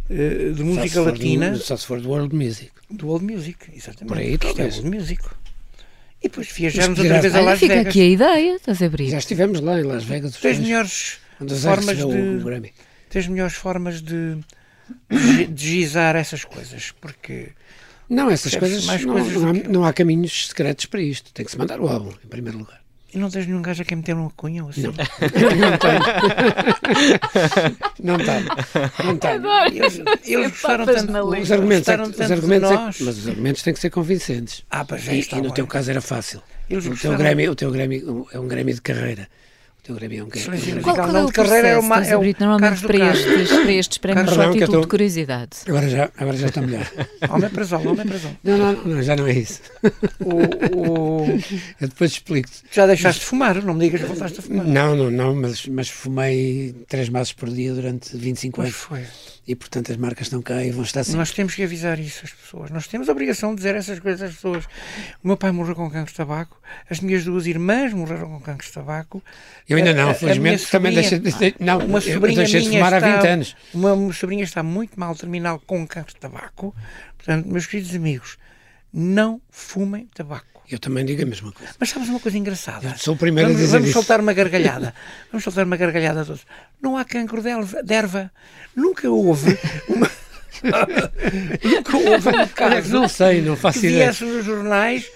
[0.10, 1.52] uh, de música latina.
[1.52, 2.72] Do, só se for do World Music.
[2.90, 4.08] Do World Music, exatamente.
[4.08, 4.76] Por aí, talvez.
[4.76, 5.24] É World Music.
[6.22, 7.88] E depois viajamos outra vez a Las fica Vegas.
[7.90, 9.10] aqui a ideia, estás a abrir.
[9.10, 10.36] Já estivemos lá em Las Vegas.
[10.38, 11.20] Tens melhores
[11.62, 12.74] formas de.
[13.10, 14.38] Tens melhores formas de,
[15.10, 17.52] de, de gizar essas coisas, porque.
[18.10, 19.68] Não, essas coisas, mais não, coisas não, há, que...
[19.68, 21.34] não há caminhos secretos para isto.
[21.34, 22.82] Tem que se mandar o álbum, em primeiro lugar.
[23.14, 24.82] E não tens nenhum gajo a quem meter uma cunha ou assim?
[24.84, 24.92] Não,
[25.72, 26.00] não tenho.
[28.04, 28.46] não tenho.
[29.06, 29.46] Não tenho.
[29.84, 33.74] Eles, eles gostaram tanto os argumentos, é os argumentos é que, Mas os argumentos têm
[33.74, 34.64] que ser convincentes.
[34.70, 35.54] Ah, pois já e, está e no bem.
[35.54, 36.42] teu caso era fácil.
[36.70, 39.30] Eles o, teu o teu Grammy é um Grammy de carreira.
[39.88, 40.80] O teu Grammy é Grammy.
[40.80, 43.98] Um qual, qual é o carreira é uma, é o normalmente para estes, para estes
[43.98, 44.82] prémios só título tô...
[44.82, 45.50] de curiosidade.
[45.66, 46.92] Agora já, agora já está melhor.
[47.30, 49.62] homem para homem para Não, não, não, já não é isso.
[50.20, 51.26] O, o...
[51.80, 52.64] Eu depois explico-te.
[52.70, 54.66] Já deixaste de fumar, não me digas que voltaste a fumar.
[54.66, 58.74] Não, não, não, mas, mas fumei três maços por dia durante 25 anos.
[58.74, 59.37] Pois foi.
[59.48, 61.20] E portanto as marcas estão cá e vão estar sempre.
[61.20, 62.70] Nós temos que avisar isso às pessoas.
[62.70, 64.66] Nós temos a obrigação de dizer essas coisas às pessoas.
[65.24, 68.68] O meu pai morreu com cancro de tabaco, as minhas duas irmãs morreram com cancro
[68.68, 69.24] de tabaco.
[69.68, 73.16] Eu ainda não, felizmente também deixei de, não, uma sobrinha deixei de fumar está, há
[73.18, 73.56] 20 anos.
[73.74, 76.76] Uma, uma sobrinha está muito mal terminal com cancro de tabaco.
[77.16, 78.38] Portanto, meus queridos amigos,
[78.92, 80.57] não fumem tabaco.
[80.70, 81.74] Eu também digo a mesma coisa.
[81.80, 82.90] Mas sabes uma coisa engraçada?
[82.90, 84.00] Eu sou o primeiro vamos, a dizer Vamos isso.
[84.00, 84.94] soltar uma gargalhada.
[85.32, 86.42] vamos soltar uma gargalhada a todos.
[86.82, 88.32] Não há cancro de erva.
[88.76, 90.10] Nunca houve uma...
[91.64, 92.94] Nunca houve um caso.
[92.94, 94.06] Não sei, não faço que ideia.
[94.06, 95.10] viesse nos jornais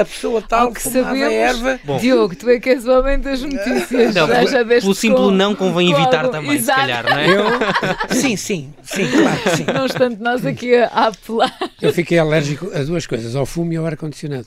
[0.00, 1.80] a pessoa tal que sabemos, erva.
[1.84, 1.98] Bom.
[1.98, 4.14] Diogo, tu é que és o homem das notícias.
[4.14, 6.80] Não, já, já pelo simples com, não convém evitar também, Exato.
[6.80, 7.28] se calhar, não é?
[7.28, 9.64] Eu, sim, sim, sim, claro que sim.
[9.64, 11.56] Não obstante, nós aqui a, a apelar.
[11.80, 14.46] Eu fiquei alérgico a duas coisas, ao fumo e ao ar-condicionado.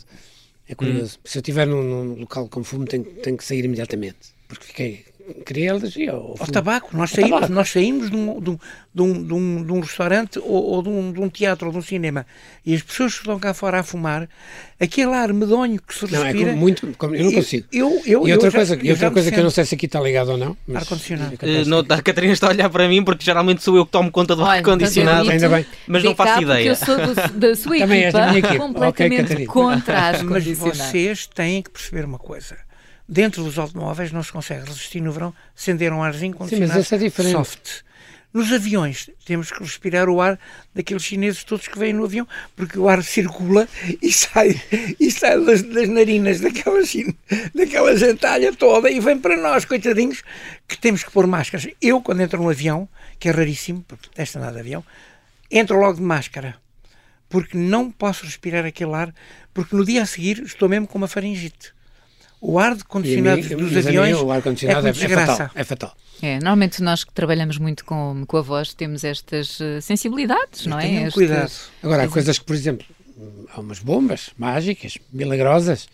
[0.67, 1.17] É curioso.
[1.17, 1.21] Hum.
[1.25, 4.33] Se eu estiver num, num, local com fumo, tenho, tenho que sair imediatamente.
[4.47, 5.05] Porque fiquei.
[5.45, 6.95] Queria alergia ao, ao tabaco.
[6.95, 7.53] Nós saímos, tabaco.
[7.53, 8.57] Nós saímos de, um, de, um,
[8.93, 11.71] de, um, de, um, de um restaurante ou, ou de, um, de um teatro ou
[11.71, 12.25] de um cinema
[12.65, 14.29] e as pessoas que estão cá fora a fumar,
[14.79, 16.23] aquele ar medonho que se respira...
[16.23, 16.93] Não, é como muito...
[16.97, 17.67] Como, eu não consigo.
[17.71, 19.75] Eu, eu, e outra eu coisa, já, e outra coisa que eu não sei se
[19.75, 20.57] aqui está ligado ou não...
[20.73, 21.33] Ar-condicionado.
[21.35, 24.35] Uh, a Catarina está a olhar para mim porque geralmente sou eu que tomo conta
[24.35, 25.29] do ar-condicionado.
[25.29, 25.65] Ainda bem.
[25.87, 26.67] Mas não faço ideia.
[26.67, 28.57] eu sou do, da sua Também equipa, és da minha equipa.
[28.57, 30.75] completamente okay, contra Mas ar-condicionado.
[30.75, 32.55] vocês têm que perceber uma coisa
[33.07, 36.95] dentro dos automóveis não se consegue resistir no verão sem ter um arzinho condicionado Sim,
[36.95, 37.31] é diferente.
[37.31, 37.83] soft.
[38.33, 40.39] Nos aviões temos que respirar o ar
[40.73, 43.67] daqueles chineses todos que vêm no avião, porque o ar circula
[44.01, 44.59] e sai,
[44.99, 46.79] e sai das, das narinas daquela,
[47.53, 50.23] daquela gentalha toda e vem para nós, coitadinhos,
[50.67, 51.67] que temos que pôr máscaras.
[51.79, 52.89] Eu, quando entro num avião,
[53.19, 54.83] que é raríssimo, porque testa nada de avião,
[55.51, 56.55] entro logo de máscara,
[57.29, 59.13] porque não posso respirar aquele ar,
[59.53, 61.71] porque no dia a seguir estou mesmo com uma faringite.
[62.45, 65.97] O ar condicionado mim, dos aviões o ar -condicionado é, é, fatal, é fatal.
[66.21, 70.77] É, normalmente nós que trabalhamos muito com, com a voz temos estas uh, sensibilidades, não
[70.77, 71.03] é?
[71.03, 71.13] Este...
[71.13, 71.51] cuidado.
[71.81, 72.85] Agora, há coisas que, por exemplo,
[73.53, 75.87] há umas bombas mágicas, milagrosas,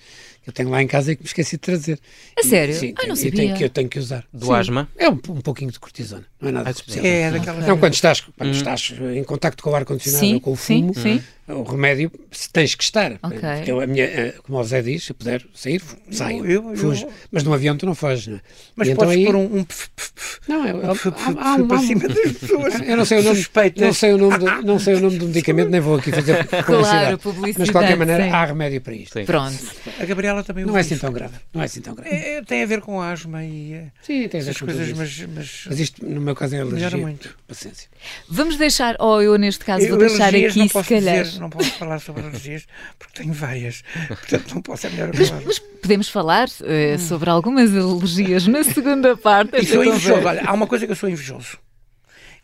[0.43, 1.99] que eu tenho lá em casa e que me esqueci de trazer.
[2.37, 2.73] A sério?
[2.73, 3.31] Sim, ah, não e sabia.
[3.31, 4.25] tenho, que eu tenho que usar.
[4.33, 4.53] Do Sim.
[4.53, 4.89] asma?
[4.97, 7.05] É um, um pouquinho de cortisona, não é nada de especial.
[7.05, 10.55] É, daquela Não, quando estás, quando estás em contacto com o ar-condicionado ou com o
[10.55, 11.23] fumo, sim, sim.
[11.53, 13.13] O remédio se tens que estar.
[13.23, 13.39] Ok.
[13.39, 15.81] Porque eu, a minha, eh, como o Zé diz, se eu puder sair,
[16.11, 16.45] saio.
[16.45, 17.07] eu- eu- fujo.
[17.31, 18.41] Mas num avião tu não foges, não é?
[18.75, 20.95] Mas E então podes aí- pôr um, um pf, pf, pf, Não, é, um há-
[20.95, 22.73] pf, pf, há- um- para cima das pessoas.
[22.87, 23.81] Eu não sei o nome, suspeitas.
[23.83, 26.45] não sei o nome, do, não sei o nome do medicamento, nem vou aqui fazer
[26.65, 27.17] publicidade.
[27.17, 28.29] publicidade, Mas de qualquer maneira sim.
[28.31, 29.19] há remédio para isto.
[29.19, 29.25] Sim.
[29.25, 29.57] Pronto.
[29.99, 31.33] A Gabriela também Não é assim tão grave.
[31.53, 32.09] Não é assim tão grave.
[32.15, 35.27] É, é, tem a ver com asma e eh, Sim, tens essas as coisas, mas...
[35.35, 36.77] mas, mas isto no meu caso é alergia.
[36.77, 37.35] melhora muito.
[37.47, 37.87] Paciência.
[38.29, 41.25] Vamos deixar, ou eu neste caso Eu, vou deixar aqui se calhar.
[41.39, 42.65] Não posso falar sobre alergias
[42.97, 43.83] porque tenho várias.
[44.07, 45.41] Portanto, não posso é melhor acabar.
[45.45, 49.55] Mas podemos falar eh, sobre algumas alergias na segunda parte.
[49.57, 50.27] E sou invejoso.
[50.27, 51.57] Olha, há uma coisa que eu sou invejoso.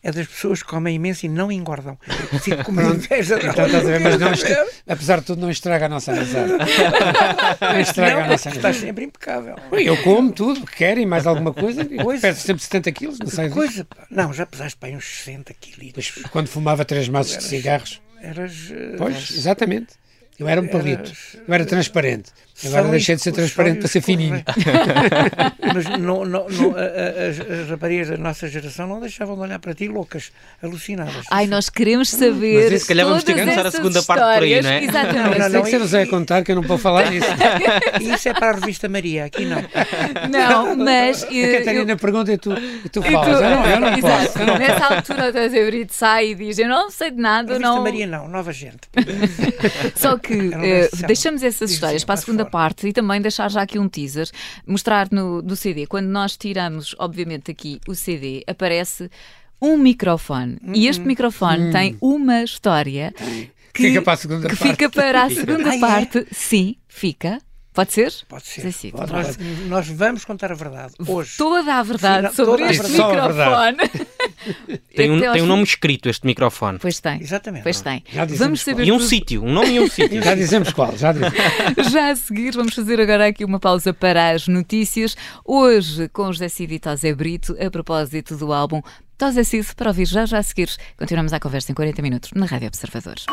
[0.04, 1.98] É das pessoas que comem imenso e não engordam.
[2.32, 4.28] Eu Fico com uma inveja Então, estás a ver, mas não,
[4.88, 6.52] apesar de tudo, não estraga a nossa amizade.
[7.60, 8.78] Não estraga a Não, nossa estás amizade.
[8.86, 9.56] sempre impecável.
[9.72, 11.84] Eu como tudo o que quero e mais alguma coisa.
[11.84, 12.22] Coisa.
[12.22, 13.50] Peço sempre 70 quilos, não sei.
[13.50, 13.88] Coisa.
[14.12, 16.12] Não, já pesaste para aí uns 60 quilos.
[16.30, 18.00] Quando fumava três maços de cigarros.
[18.30, 18.70] Eras.
[18.72, 19.94] eh, Pois, exatamente.
[20.40, 21.04] Eu era um palito.
[21.04, 22.32] Eras- Eu era transparente.
[22.64, 24.42] Agora São deixei de ser transparente para ser fininho.
[25.74, 29.42] Mas não, não, não, a- a- as, as raparigas da nossa geração não deixavam de
[29.42, 30.32] olhar para ti loucas,
[30.64, 31.26] alucinadas.
[31.30, 32.64] Ai, nós queremos saber.
[32.64, 34.84] Mas isso, se calhar, vamos ter que começar a segunda parte por aí, não é?
[34.84, 35.40] Exatamente.
[35.40, 37.28] Não, não, Tem que ser o Zé a contar que eu não vou falar disso.
[38.02, 39.62] E isso é para a revista Maria, aqui não.
[40.30, 41.24] Não, mas.
[41.24, 43.42] A eh, Catarina pergunta e tu, e tu eu- falas.
[43.42, 44.26] Eu não, eu não Exato.
[44.28, 44.40] posso.
[44.40, 47.22] eu não Nessa altura, o José Brito sai e diz: Eu não sei de A
[47.22, 47.84] nada, revista não.
[47.84, 48.80] Maria não, nova gente.
[49.96, 51.08] Só que versão.
[51.08, 54.30] deixamos essas histórias para a segunda parte e também deixar já aqui um teaser,
[54.66, 55.86] mostrar no do CD.
[55.86, 59.10] Quando nós tiramos, obviamente, aqui o CD, aparece
[59.62, 60.58] um microfone.
[60.74, 63.14] E este microfone tem uma história
[63.74, 64.72] que, fica para a segunda que parte.
[64.72, 65.80] fica para a segunda é?
[65.80, 66.28] parte.
[66.32, 67.40] Sim, fica.
[67.76, 68.14] Pode ser?
[68.30, 68.62] Pode ser.
[68.62, 68.92] Sim, sim.
[68.92, 71.34] Pode, Nós, nós vamos contar a verdade hoje.
[71.38, 73.78] Toda a verdade Sim, sobre este microfone.
[74.96, 76.78] Tem um, tem um nome escrito este microfone.
[76.80, 77.20] Pois tem.
[77.20, 77.64] Exatamente.
[77.64, 78.04] Pois tem.
[78.12, 78.76] Já dizemos Vamos qual.
[78.76, 80.22] saber E um sítio, um nome e um sítio.
[80.24, 81.36] Já dizemos qual, já dizemos.
[81.92, 85.18] Já a seguir, vamos fazer agora aqui uma pausa para as notícias.
[85.44, 88.82] Hoje, com José Cid e Tosé Brito, a propósito do álbum
[89.18, 90.70] Tosé Cid, para ouvir já já a seguir.
[90.98, 93.26] Continuamos a conversa em 40 minutos na Rádio Observadores.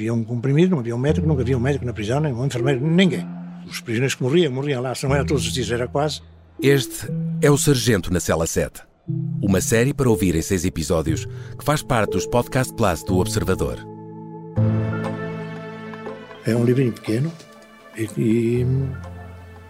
[0.00, 2.46] Havia um comprimido, não havia um médico, nunca havia um médico na prisão, nem um
[2.46, 3.26] enfermeiro, ninguém.
[3.66, 6.22] Os prisioneiros que morriam, morriam lá, se não era todos os dias, era quase.
[6.60, 7.06] Este
[7.42, 8.82] é o Sargento na Cela 7.
[9.42, 11.26] Uma série para ouvir em seis episódios
[11.58, 13.78] que faz parte dos Podcast Plus do Observador.
[16.46, 17.30] É um livrinho pequeno
[17.96, 18.66] e, e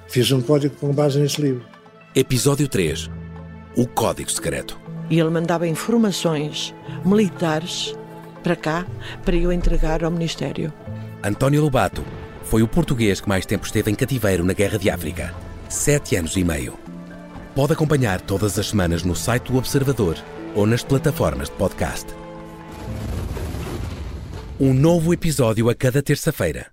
[0.08, 1.64] fiz um código com base nesse livro.
[2.14, 3.10] Episódio 3
[3.76, 4.78] O Código Secreto.
[5.08, 7.94] E ele mandava informações militares
[8.40, 8.86] para cá,
[9.24, 10.72] para eu entregar ao Ministério.
[11.22, 12.04] António Lobato
[12.44, 15.34] foi o português que mais tempo esteve em cativeiro na Guerra de África.
[15.68, 16.76] Sete anos e meio.
[17.54, 20.16] Pode acompanhar todas as semanas no site do Observador
[20.54, 22.06] ou nas plataformas de podcast.
[24.58, 26.66] Um novo episódio a cada terça-feira.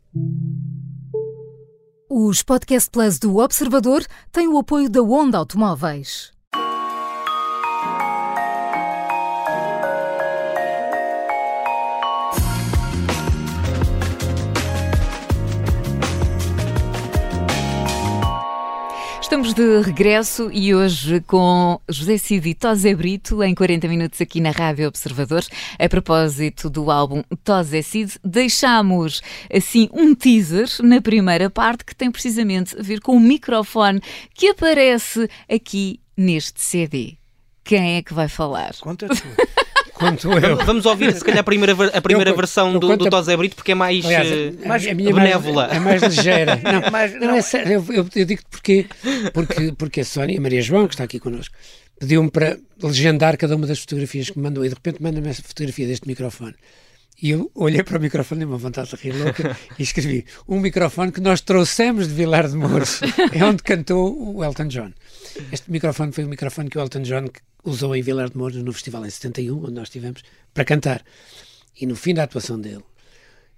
[2.10, 6.37] Os Podcast Plus do Observador têm o apoio da Onda Automóveis.
[19.38, 24.42] Estamos de regresso e hoje com José Cid e Tosé Brito em 40 minutos aqui
[24.42, 25.46] na Rádio Observador.
[25.78, 29.22] A propósito do álbum Tosé Cid, deixámos
[29.54, 34.02] assim um teaser na primeira parte que tem precisamente a ver com o microfone
[34.34, 37.18] que aparece aqui neste CD.
[37.64, 38.74] Quem é que vai falar?
[38.80, 39.54] Conta tu.
[39.98, 40.58] Quanto eu.
[40.58, 43.56] Vamos ouvir, se calhar, a primeira, a primeira Eu- versão eu do, do Tosé Brito,
[43.56, 44.06] porque é mais.
[44.06, 45.66] Aliás, eh, mais a minha benévola.
[45.72, 46.56] É mais, é mais ligeira.
[46.64, 47.72] Não, Mais- não, não, é sério.
[47.74, 48.86] Eu, eu, eu digo porquê.
[49.34, 51.56] Porque, porque a Sónia, a Maria João, que está aqui connosco,
[52.00, 55.42] pediu-me para legendar cada uma das fotografias que me mandou e de repente manda-me essa
[55.42, 56.54] fotografia deste microfone.
[57.20, 60.60] E eu olhei para o microfone e uma vontade de rir louca e escrevi um
[60.60, 63.02] microfone que nós trouxemos de Vilar de Mouros,
[63.34, 64.94] é onde cantou o Elton John.
[65.52, 67.26] Este microfone foi o microfone que o Elton John
[67.64, 70.22] usou em Vilar de Mouros no festival em 71, onde nós estivemos,
[70.54, 71.04] para cantar.
[71.80, 72.84] E no fim da atuação dele,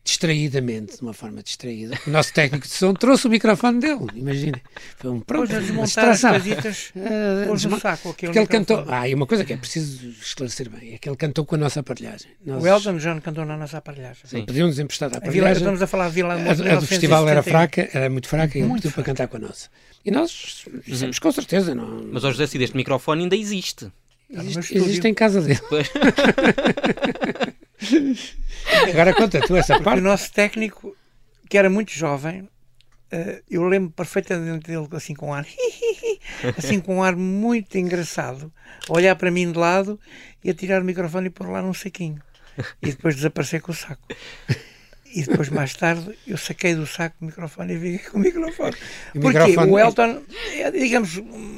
[0.09, 4.61] distraídamente, de uma forma distraída, o nosso técnico de som trouxe o microfone dele, imaginem.
[4.97, 6.31] Foi um pronto, Depois a uma desmontar as distração.
[6.31, 8.85] coisitas, Ah, pôs no desma- saco aquele Porque ele cantou.
[8.87, 11.57] Ah, e uma coisa que é preciso esclarecer bem: é que ele cantou com a
[11.57, 12.31] nossa aparelhagem.
[12.45, 14.23] Nós, O Elton John cantou na nossa aparelhagem.
[14.25, 14.45] Sim.
[14.45, 15.57] Pediu-nos emprestado a A Vila, aparelhagem.
[15.61, 17.43] estamos a falar de Vila A, a do festival era 1971.
[17.51, 19.11] fraca, era muito fraca, e ele Muito pediu para fraca.
[19.23, 19.69] cantar com a nossa.
[20.03, 22.07] E nós dissemos com certeza, não.
[22.11, 23.91] Mas ao José Cid, este microfone ainda existe.
[24.29, 24.83] Meu existe, estúdio.
[24.85, 25.59] existe em casa dele.
[25.69, 25.89] Pois.
[28.89, 30.01] Agora conta tu essa Porque o parte.
[30.01, 30.95] nosso técnico,
[31.49, 32.47] que era muito jovem,
[33.11, 35.45] eh, eu lembro perfeitamente dele assim com um ar,
[36.57, 38.51] assim com um ar muito engraçado,
[38.87, 39.99] a olhar para mim de lado
[40.43, 42.21] e a tirar o microfone e pôr lá num saquinho.
[42.81, 44.05] E depois desaparecer com o saco.
[45.11, 48.75] E depois, mais tarde, eu saquei do saco o microfone e fiquei com o microfone.
[49.15, 50.21] O Porque microfone- o Elton
[50.53, 51.17] é, digamos,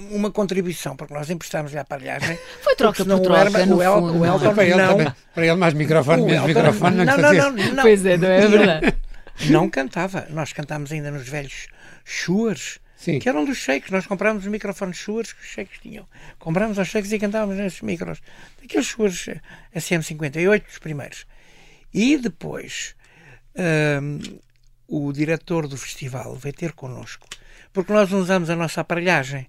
[0.09, 2.39] uma contribuição, porque nós emprestámos-lhe a aparelhagem.
[2.63, 4.19] Foi troca por o troca, Elton- no o El- fundo.
[4.19, 7.33] o Elton para, ele não, também, para ele, mais microfone, menos microfone, não, não, não,
[7.51, 7.83] não, não.
[7.83, 8.95] Pois é, não é verdade.
[9.49, 10.27] Não cantava.
[10.29, 11.67] Nós cantámos ainda nos velhos
[12.05, 13.17] Shuars, Sim.
[13.17, 13.89] que eram dos shakes.
[13.89, 16.05] Nós comprámos os microfones Shuars que os shakes tinham.
[16.37, 18.19] Comprámos aos shakes e cantávamos nesses micros.
[18.63, 19.39] Aqueles Shuars eh,
[19.75, 21.25] SM58, os primeiros.
[21.93, 22.93] E depois
[24.87, 27.27] o diretor do festival veio ter connosco,
[27.73, 29.47] porque nós usamos a nossa aparelhagem,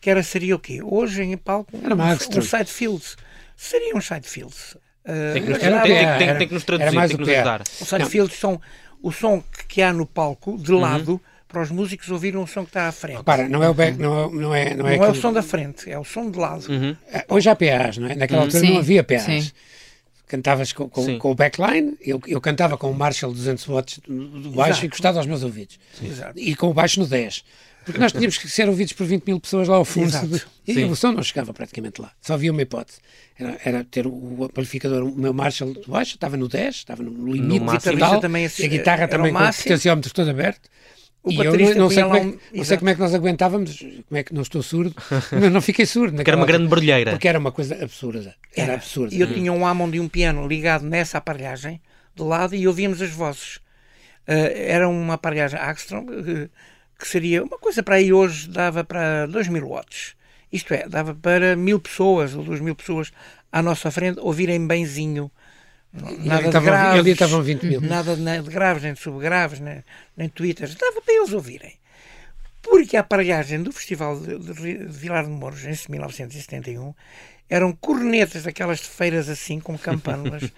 [0.00, 0.80] que era, seria o quê?
[0.82, 3.16] Hoje em palco, Era um, um side fields.
[3.56, 4.74] Seria um side fields.
[5.04, 7.24] Uh, Tem que nos, Era tem, tem- tem- que nos era traduzir, mais tem que
[7.24, 7.62] nos ajudar.
[7.80, 8.60] os side fields são
[9.02, 12.62] o som que- que há no palco, de lado, para os músicos ouvirem o som
[12.62, 13.18] que está à frente.
[13.18, 15.20] Repara, não é o back, não é, não é, não não é, é, o aquele-
[15.20, 16.66] som da frente, é o som de lado.
[16.70, 16.96] Uhum.
[17.28, 18.14] Hoje há PAs, não é?
[18.16, 19.22] Naquela altura Sim, não havia PAs.
[19.22, 19.50] sim.
[20.26, 24.50] Cantavas com, com, com o backline, eu, eu cantava com o Marshall 200 watts do
[24.50, 24.84] baixo Exato.
[24.84, 25.78] e encostado aos meus ouvidos.
[26.02, 26.38] Exato.
[26.38, 27.44] E com o baixo no 10.
[27.86, 30.08] Porque nós tínhamos que ser ouvidos por 20 mil pessoas lá ao fundo.
[30.08, 30.48] Exato.
[30.66, 30.90] E Sim.
[30.90, 32.10] o som não chegava praticamente lá.
[32.20, 32.98] Só havia uma hipótese.
[33.38, 37.32] Era, era ter o amplificador, o meu Marshall de baixo, estava no 10, estava no
[37.32, 40.68] limite total, também e a guitarra também com o potenciómetro todo aberto.
[41.26, 44.16] O e eu não, sei, como é, não sei como é que nós aguentávamos, como
[44.16, 44.94] é que não estou surdo,
[45.32, 46.14] mas não fiquei surdo.
[46.14, 47.10] Porque era uma grande barulheira.
[47.10, 48.36] Porque era uma coisa absurda.
[48.54, 49.12] Era, era absurda.
[49.12, 51.80] E eu tinha um Hammond e um piano ligado nessa aparelhagem,
[52.14, 53.56] do lado, e ouvíamos as vozes.
[54.28, 56.48] Uh, era uma aparelhagem Axtron, uh,
[56.96, 60.14] que seria uma coisa para aí hoje, dava para 2 mil watts.
[60.52, 63.10] Isto é, dava para mil pessoas ou duas mil pessoas
[63.50, 65.28] à nossa frente ouvirem benzinho
[66.24, 67.80] Nada de graves, ali estavam 20 mil.
[67.80, 69.82] Nada de graves, nem de subgraves, nem,
[70.16, 70.74] nem twitters.
[70.74, 71.74] Dava para eles ouvirem.
[72.62, 76.94] Porque a aparelhagem do Festival de, de, de Vilar de Mouros, em 1971,
[77.48, 80.42] eram cornetas daquelas de feiras assim, com campânulas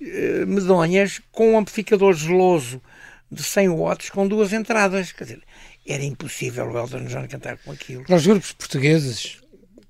[0.00, 2.82] eh, medonhas, com um amplificador geloso
[3.30, 5.12] de 100 watts com duas entradas.
[5.12, 5.42] Quer dizer,
[5.86, 8.04] era impossível o Elton John cantar com aquilo.
[8.04, 9.38] Para os grupos portugueses,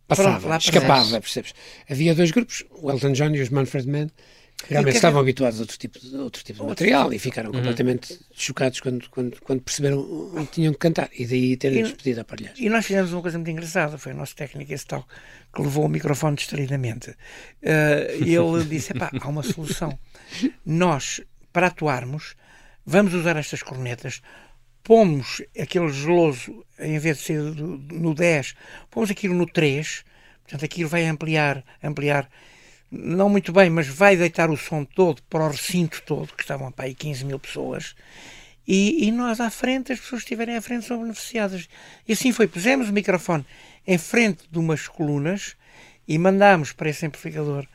[0.06, 1.54] passava, Pronto, escapava, percebes?
[1.88, 4.10] Havia dois grupos, o Elton John e os Manfred Mann,
[4.68, 7.56] Realmente estavam habituados a outro tipo de, outro tipo de material e ficaram uhum.
[7.56, 12.20] completamente chocados quando, quando, quando perceberam o que tinham que cantar e daí terem despedido
[12.20, 12.64] a aparelhagem.
[12.64, 15.06] E nós fizemos uma coisa muito engraçada, foi o nosso técnico esse tal
[15.54, 17.10] que levou o microfone distraidamente.
[17.10, 19.98] Uh, e ele disse, epá, há uma solução.
[20.64, 21.20] Nós,
[21.52, 22.34] para atuarmos,
[22.84, 24.20] vamos usar estas cornetas,
[24.82, 28.54] pomos aquele geloso, em vez de ser no 10,
[28.90, 30.04] pomos aquilo no 3,
[30.42, 32.28] portanto aquilo vai ampliar, ampliar
[32.94, 36.70] não muito bem, mas vai deitar o som todo para o recinto todo, que estavam
[36.70, 37.94] para aí 15 mil pessoas,
[38.66, 41.68] e, e, nós à frente, as pessoas que estiverem à frente são beneficiadas.
[42.08, 43.44] E assim foi, pusemos o microfone
[43.86, 45.54] em frente de umas colunas
[46.08, 47.66] e mandámos para esse amplificador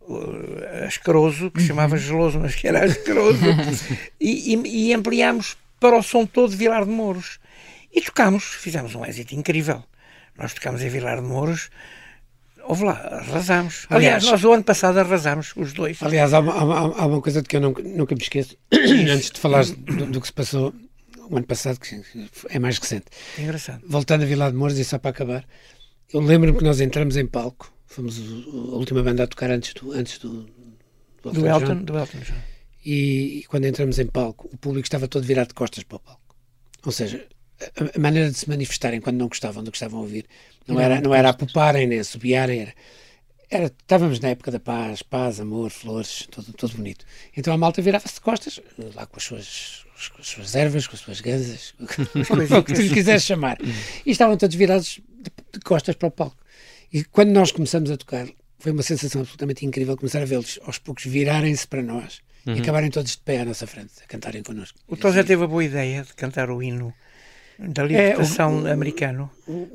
[0.00, 2.00] uh, asqueroso, que chamava uhum.
[2.00, 3.44] geloso, mas que era asqueroso,
[4.18, 7.38] e, e, e ampliámos para o som todo de Vilar de Mouros.
[7.92, 9.84] E tocámos, fizemos um êxito incrível.
[10.38, 11.70] Nós tocámos em Vilar de Mouros
[12.70, 13.84] Houve lá, arrasámos.
[13.90, 16.00] Aliás, Aliás, nós o ano passado arrasámos, os dois.
[16.00, 19.40] Aliás, há, há, há uma coisa de que eu nunca, nunca me esqueço, antes de
[19.40, 20.72] falar do, do, que se passou
[21.28, 22.00] o ano passado, que
[22.48, 23.06] é mais recente.
[23.36, 23.82] Engraçado.
[23.84, 25.44] Voltando a Vila de Mouros, e só para acabar,
[26.14, 29.90] eu lembro-me que nós entramos em palco, fomos a última banda a tocar antes do,
[29.90, 30.46] antes do,
[31.24, 32.34] do, do Elton, John, do Elton John.
[32.86, 36.00] E, e quando entramos em palco, o público estava todo virado de costas para o
[36.00, 36.36] palco.
[36.86, 37.26] Ou seja,
[37.94, 40.26] a, maneira de se manifestarem quando não gostavam do que estavam a ouvir
[40.66, 42.74] não era, não era a poparem nem a subiarem, era,
[43.50, 47.04] era, estávamos na época da paz, paz, amor, flores, tudo, tudo bonito.
[47.36, 48.60] Então a malta virava-se de costas,
[48.94, 52.94] lá com as suas, com as suas ervas, com as suas ganzas, o que tu
[52.94, 53.58] quiseres chamar.
[54.06, 56.36] E estavam todos virados de, de, costas para o palco.
[56.92, 60.78] E quando nós começamos a tocar, foi uma sensação absolutamente incrível começar a vê-los aos
[60.78, 62.54] poucos virarem-se para nós uhum.
[62.54, 64.78] e acabarem todos de pé à nossa frente, a cantarem connosco.
[64.86, 66.94] O Tom já teve a boa ideia de cantar o hino
[67.68, 69.30] da libertação é, o, americano.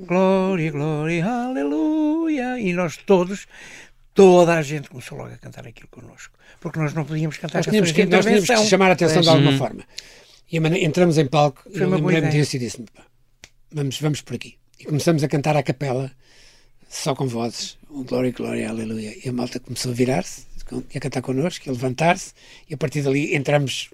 [0.07, 2.59] Glória, glória, aleluia.
[2.59, 3.47] E nós todos,
[4.13, 6.33] toda a gente começou logo a cantar aquilo connosco.
[6.59, 9.29] Porque nós não podíamos cantar nós tínhamos que, Nós tínhamos que chamar a atenção de
[9.29, 9.83] alguma forma.
[10.51, 12.87] E entramos em palco e eu lembrei-me disso e disse-me,
[13.71, 14.57] vamos, vamos por aqui.
[14.79, 16.11] E começamos a cantar à capela,
[16.89, 19.15] só com vozes, o Glória, Glória, Aleluia.
[19.23, 20.45] E a malta começou a virar-se,
[20.95, 22.33] a cantar connosco, a levantar-se,
[22.69, 23.89] e a partir dali entramos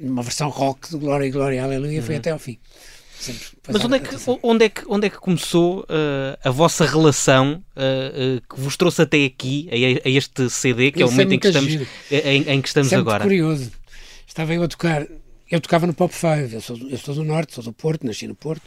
[0.00, 2.06] numa versão rock do Glória, Glória, Aleluia, uhum.
[2.06, 2.58] foi até ao fim.
[3.68, 7.64] Mas onde é, que, onde, é que, onde é que começou uh, a vossa relação
[7.76, 11.32] uh, uh, que vos trouxe até aqui, a, a este CD, que é o momento
[11.32, 11.72] em que estamos,
[12.10, 13.24] em, em, que estamos Isso é agora?
[13.24, 13.70] curioso.
[14.26, 15.06] Estava eu a tocar,
[15.50, 18.26] eu tocava no Pop 5, eu sou, eu sou do Norte, sou do Porto, nasci
[18.26, 18.62] no Porto,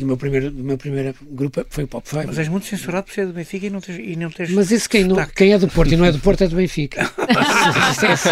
[0.00, 2.24] e o meu primeiro, o meu primeiro grupo foi o Pop 5.
[2.26, 4.70] Mas és muito censurado por ser do Benfica e não tens, e não tens Mas
[4.70, 7.02] isso quem, não, quem é do Porto e não é do Porto é do Benfica.
[7.92, 8.30] isso, é assim.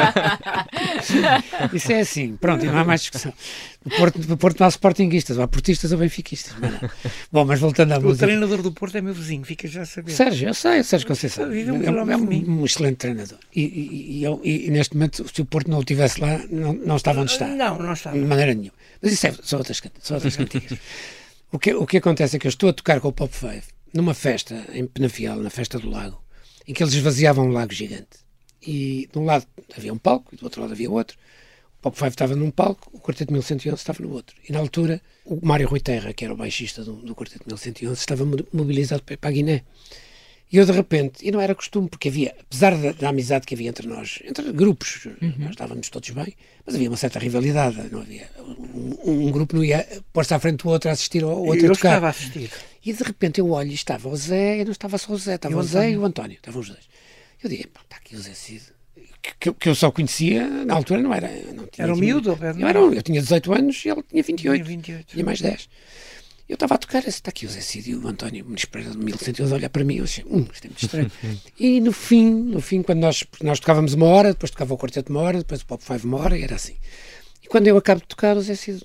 [1.74, 2.36] isso é assim.
[2.36, 3.32] Pronto, não há mais discussão.
[3.84, 6.52] O Porto, o Porto não há sportinguistas, há portistas ou benfiquistas.
[6.60, 6.90] Mas
[7.30, 8.24] Bom, mas voltando à o música.
[8.24, 10.12] O treinador do Porto é meu vizinho, fica já a saber.
[10.12, 11.50] Sérgio, eu sei, Sérgio Conceição.
[11.50, 13.38] É, é, um, é um, um excelente treinador.
[13.54, 16.96] E, e, e, e, neste momento, se o Porto não o tivesse lá, não, não
[16.96, 17.46] estava onde está.
[17.46, 18.10] Não, não está.
[18.10, 18.72] De maneira nenhuma.
[19.00, 20.78] Mas isso é, são outras, são outras cantigas.
[21.50, 23.62] O que, o que acontece é que eu estou a tocar com o Pop Five
[23.94, 26.22] numa festa em Penafiel, na festa do lago,
[26.66, 28.18] em que eles esvaziavam um lago gigante.
[28.60, 31.16] E de um lado havia um palco e do outro lado havia outro.
[31.78, 34.36] O Pop Five estava num palco, o Quarteto 1111 estava no outro.
[34.46, 37.98] E na altura, o Mário Rui Terra, que era o baixista do, do Quarteto 1111,
[37.98, 39.62] estava mobilizado para a Guiné.
[40.50, 43.54] E eu de repente, e não era costume, porque havia, apesar da, da amizade que
[43.54, 45.34] havia entre nós, entre grupos, uhum.
[45.38, 48.30] nós estávamos todos bem, mas havia uma certa rivalidade, não havia.
[49.04, 51.72] Um, um grupo não ia pôr-se à frente do outro a assistir ao outro eu
[51.72, 51.88] a tocar.
[51.88, 52.50] estava a assistir.
[52.84, 55.34] E de repente eu olho e estava o Zé, e não estava só o Zé,
[55.34, 56.88] estava e o, Zé e o António, estavam os dois.
[57.42, 58.62] Eu digo, está aqui o Zé Cid.
[59.38, 61.28] Que, que, eu só conhecia, na altura não era.
[61.52, 62.38] Não tinha, era um miúdo?
[62.40, 64.64] Eu, era, eu tinha 18 anos e ele tinha 28.
[64.64, 65.06] Tinha 28.
[65.08, 65.68] Tinha mais 10.
[66.48, 68.98] Eu estava a tocar, está aqui o Zé Cid e o António Muniz Pereira de
[68.98, 71.12] 1100, olhar para mim e eu achei, hum, isto é muito estranho.
[71.60, 75.12] e no fim, no fim, quando nós, nós tocávamos uma hora, depois tocava o quarteto
[75.12, 76.76] uma hora, depois o Pop Five uma hora, e era assim.
[77.44, 78.82] E quando eu acabo de tocar, o Zé Cid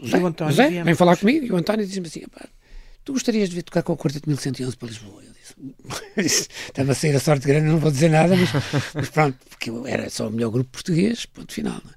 [0.00, 2.22] o Zé, o António, Zé vem falar comigo e o António diz-me assim,
[3.02, 5.22] tu gostarias de vir tocar com o Quarteto 1111 para Lisboa?
[6.16, 8.50] Eu disse, estava a sair a sorte grande, não vou dizer nada, mas,
[8.94, 11.80] mas pronto, porque eu era só o melhor grupo português, ponto final.
[11.84, 11.95] Não é?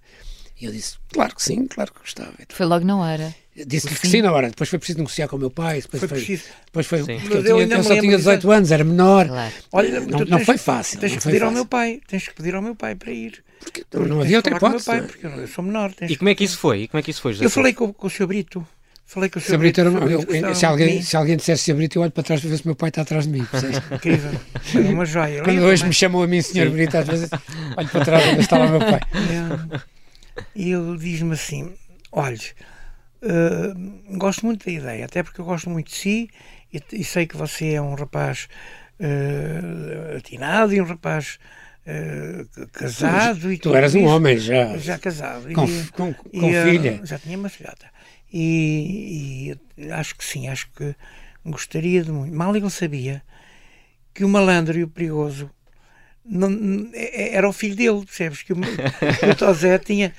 [0.61, 2.33] E eu disse, claro que sim, claro que gostava.
[2.49, 3.33] Foi logo na hora.
[3.65, 4.49] Disse-lhe que sim na hora.
[4.49, 5.81] Depois foi preciso negociar com o meu pai.
[5.81, 6.43] Depois foi, foi preciso.
[6.65, 9.27] Depois foi, porque eu, tinha, eu só tinha 18 anos, era menor.
[9.27, 9.53] Claro.
[9.71, 10.99] Olha, não, não foi fácil.
[10.99, 11.45] Tens que pedir fácil.
[11.45, 12.01] ao meu pai.
[12.07, 13.43] Tens que pedir ao meu pai para ir.
[13.59, 14.85] Porque não, não havia outra hipótese.
[14.85, 15.93] Pai, porque eu sou menor.
[16.01, 16.83] E como é que isso foi?
[16.83, 17.45] E como é que isso foi, José?
[17.45, 18.27] Eu falei com, com o Sr.
[18.27, 18.65] Brito.
[19.05, 19.57] Falei com o Sr.
[19.57, 19.81] Brito.
[19.81, 21.75] Era, eu, eu, se, alguém, se alguém dissesse Sr.
[21.75, 23.45] Brito, eu olho para trás para ver se o meu pai está atrás de mim.
[23.91, 24.31] Incrível.
[24.75, 25.43] Era uma joia.
[25.43, 26.69] Quando hoje me chamou a mim Sr.
[26.69, 27.29] Brito, às vezes
[27.75, 29.01] olho para trás para ver se estava o meu pai.
[30.55, 31.73] E ele diz-me assim:
[32.11, 32.39] olha,
[33.23, 36.29] uh, gosto muito da ideia, até porque eu gosto muito de si
[36.73, 38.47] e, e sei que você é um rapaz
[38.99, 41.39] uh, atinado e um rapaz
[41.85, 43.41] uh, casado.
[43.41, 44.77] Tu, e tu eras um homem já.
[44.77, 45.51] Já casado.
[45.53, 47.01] Com, e, com, com e, filha.
[47.03, 47.87] Já tinha uma filhota.
[48.31, 50.95] E, e, acho que sim, acho que
[51.45, 52.35] gostaria de muito.
[52.35, 53.23] Mal ele sabia
[54.13, 55.49] que o malandro e o perigoso
[56.25, 58.41] não, é, era o filho dele, percebes?
[58.41, 60.13] Que o, o Tosé tinha,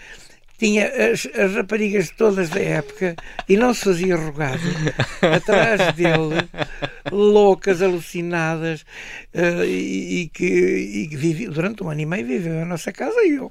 [0.61, 3.17] tinha as, as, raparigas todas da época
[3.49, 4.61] e não se fazia rogado
[5.35, 6.47] atrás dele,
[7.11, 8.83] loucas, alucinadas,
[9.35, 12.93] uh, e, e, que, e que vive, durante um ano e meio viveu na nossa
[12.93, 13.51] casa e eu.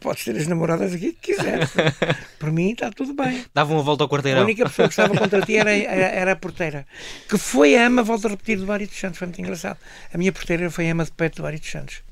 [0.00, 1.60] Podes ter as namoradas aqui que quiser.
[2.40, 3.44] Por mim está tudo bem.
[3.54, 4.42] Dava uma volta ao quarteirão.
[4.42, 6.84] A única pessoa que estava contra ti era, era, era, a porteira.
[7.28, 9.18] Que foi a ama, volto a repetir, do Mário dos Santos.
[9.18, 9.78] Foi muito engraçado.
[10.12, 12.02] A minha porteira foi a ama de peito do Mário dos Santos.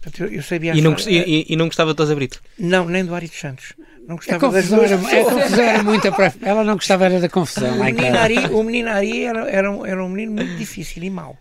[0.00, 2.40] Portanto, eu, eu sabia e, não, e, e, não gostava de Tosa Brito?
[2.58, 3.72] Não, nem do Ari dos Santos.
[4.06, 6.32] Não gostava a confusão, das duas era, a confusão era muita para...
[6.40, 7.78] Ela não gostava era da confusão.
[7.78, 11.10] O menino Ari, o menino Ari era, era, um, era um menino muito difícil e
[11.10, 11.36] mau.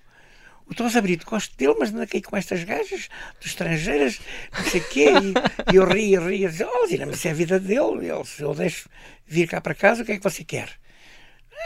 [0.70, 3.08] O Tosa Brito, gosto dele, mas anda aqui com estas gajas,
[3.40, 4.20] de estrangeiras,
[4.58, 7.32] não sei o quê, e, e eu ria, ria, dizia, oh, Zina, mas isso é
[7.32, 8.90] a vida dele, ele, se eu deixo
[9.26, 10.70] vir cá para casa, o que é que você quer?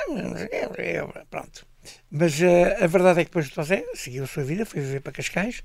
[0.08, 1.66] Ah, pronto.
[2.10, 5.00] Mas uh, a verdade é que depois o Tosé seguiu a sua vida, foi viver
[5.00, 5.64] para Cascais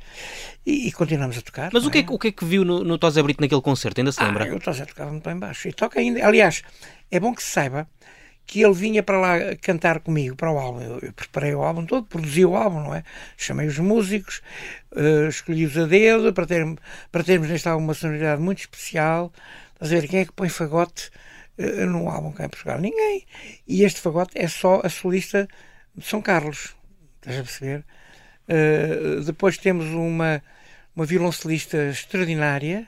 [0.64, 1.70] e, e continuamos a tocar.
[1.72, 2.00] Mas o que, é?
[2.02, 4.00] é, o que é que viu no, no Tosé Brito naquele concerto?
[4.00, 4.50] Ainda se lembra?
[4.50, 6.24] Ah, o Tosé tocava muito bem baixo e toca ainda.
[6.26, 6.62] Aliás,
[7.10, 7.88] é bom que se saiba
[8.46, 10.80] que ele vinha para lá cantar comigo para o álbum.
[10.80, 13.02] Eu, eu preparei o álbum todo, produzi o álbum, não é?
[13.36, 14.40] Chamei os músicos,
[14.92, 16.64] uh, escolhi-os a dedo para, ter,
[17.10, 19.32] para termos neste álbum uma sonoridade muito especial.
[19.74, 21.10] Estás a ver quem é que põe fagote
[21.58, 22.78] uh, num álbum cá em Portugal?
[22.78, 23.26] Ninguém.
[23.66, 25.48] E este fagote é só a solista
[26.00, 26.76] São Carlos.
[27.16, 27.84] Estás a perceber?
[28.48, 30.42] Uh, depois temos uma,
[30.94, 32.86] uma violoncelista extraordinária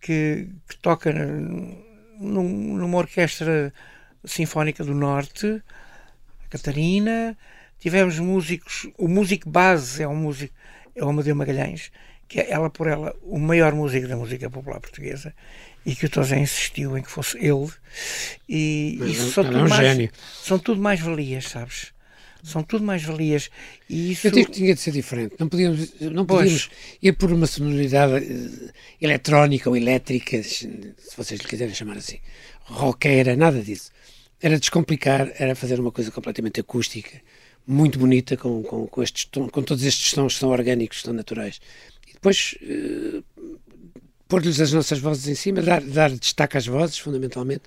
[0.00, 3.72] que, que toca num, numa orquestra
[4.24, 5.62] sinfónica do Norte,
[6.50, 7.36] Catarina.
[7.78, 10.54] Tivemos músicos, o músico base é um músico,
[10.94, 11.90] é o Amadeu Magalhães,
[12.28, 15.34] que é ela por ela o maior músico da música popular portuguesa
[15.84, 17.70] e que o Tosé insistiu em que fosse ele.
[18.48, 20.10] E, isso são, tudo é um mais,
[20.42, 21.92] são tudo mais valias, sabes?
[22.42, 23.50] São tudo mais-valias.
[23.88, 24.26] E isso...
[24.26, 25.36] Eu digo que tinha de ser diferente.
[25.38, 26.70] Não podíamos, não podíamos
[27.00, 28.70] ir por uma sonoridade uh,
[29.00, 30.68] eletrónica ou elétrica, se
[31.16, 32.18] vocês lhe quiserem chamar assim,
[32.64, 33.90] roqueira, nada disso.
[34.40, 37.20] Era descomplicar, era fazer uma coisa completamente acústica,
[37.66, 41.14] muito bonita, com, com, com, estes com todos estes tons que são orgânicos, que são
[41.14, 41.60] naturais.
[42.08, 43.24] E depois uh,
[44.26, 47.62] pôr-lhes as nossas vozes em cima, dar, dar destaque às vozes, fundamentalmente,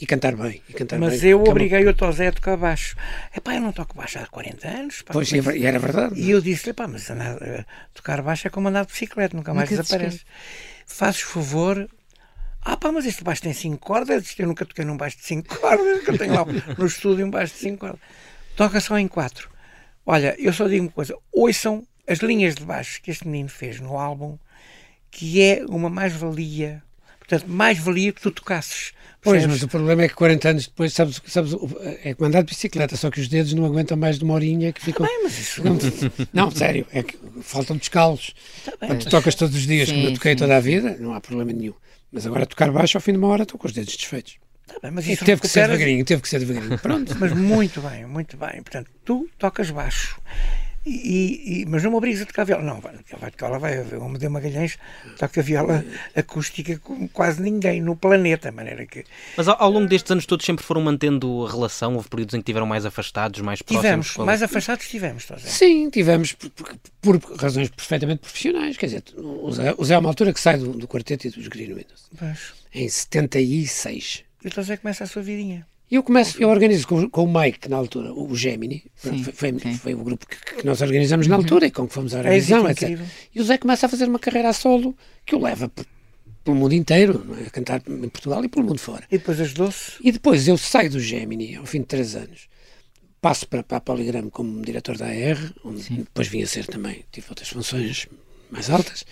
[0.00, 0.62] e cantar bem.
[0.68, 1.30] E cantar Mas bem.
[1.30, 2.96] eu obriguei o Tosé a tocar baixo.
[3.36, 5.02] Epá, eu não toco baixo há 40 anos.
[5.02, 6.20] Pá, pois, e era verdade.
[6.20, 9.52] E eu disse-lhe, pá, mas andar, uh, tocar baixo é como andar de bicicleta, nunca
[9.52, 10.20] mais nunca desaparece.
[10.86, 11.88] Fazes favor.
[12.60, 14.34] Ah pá, mas este baixo tem 5 cordas.
[14.38, 16.44] Eu nunca toquei num baixo de 5 cordas, que eu tenho lá
[16.76, 18.00] no estúdio um baixo de 5 cordas.
[18.56, 19.50] Toca só em 4.
[20.06, 21.16] Olha, eu só digo uma coisa.
[21.32, 24.38] Ouçam as linhas de baixo que este menino fez no álbum,
[25.10, 26.82] que é uma mais-valia.
[27.28, 31.20] Portanto, mais-valia que tu tocasses Pois, mas o problema é que 40 anos depois, sabes,
[31.26, 31.52] sabes
[32.04, 34.72] é que andar de bicicleta, só que os dedos não aguentam mais de uma horinha
[34.72, 35.04] que ficam.
[35.04, 35.62] Tá bem, mas isso...
[35.64, 35.76] não,
[36.32, 38.34] não, sério, é que faltam descalços.
[38.64, 40.38] Tá Quando tu tocas todos os dias, sim, como eu toquei sim.
[40.38, 41.74] toda a vida, não há problema nenhum.
[42.12, 44.36] Mas agora tocar baixo, ao fim de uma hora, estou com os dedos desfeitos.
[44.66, 46.78] Tá bem, mas isso teve que ser devagarinho, teve que ser devagarinho.
[46.78, 47.16] Pronto.
[47.18, 48.62] mas muito bem, muito bem.
[48.62, 50.20] Portanto, tu tocas baixo.
[50.88, 52.62] E, e, mas não me obrigas a tocar viola.
[52.62, 53.98] Não, vai, vai tocar, ela vai ver.
[53.98, 54.78] O Amadeu Magalhães
[55.18, 55.84] toca viola
[56.16, 59.04] acústica com quase ninguém no planeta, maneira que...
[59.36, 61.94] Mas ao, ao, longo destes anos todos sempre foram mantendo a relação?
[61.94, 64.06] Houve períodos em que tiveram mais afastados, mais próximos?
[64.08, 65.26] Tivemos, mais afastados tivemos.
[65.38, 68.76] Sim, tivemos por, por, por, razões perfeitamente profissionais.
[68.76, 71.30] Quer dizer, o Zé, o Zé é uma altura que sai do, do quarteto e
[71.30, 72.08] dos Green Windows.
[72.74, 74.24] Em 76.
[74.42, 75.66] E então Zé começa a sua vidinha.
[75.90, 79.52] E eu começo, eu organizo com, com, o Mike, na altura, o Gemini, sim, foi,
[79.58, 82.18] foi, foi, o grupo que, que, nós organizamos na altura e com que fomos à
[82.18, 83.00] organização, é etc.
[83.34, 85.72] E o Zé começa a fazer uma carreira a solo que o leva
[86.44, 87.46] pelo mundo inteiro, é?
[87.46, 89.04] a cantar em Portugal e pelo mundo fora.
[89.10, 89.92] E depois as doce?
[90.02, 92.48] E depois eu saio do Gemini, ao fim de três anos,
[93.20, 95.96] passo para, para a Poligram como diretor da AR, onde Sim.
[95.96, 98.08] depois vim a ser também, tive outras funções
[98.50, 99.04] mais altas,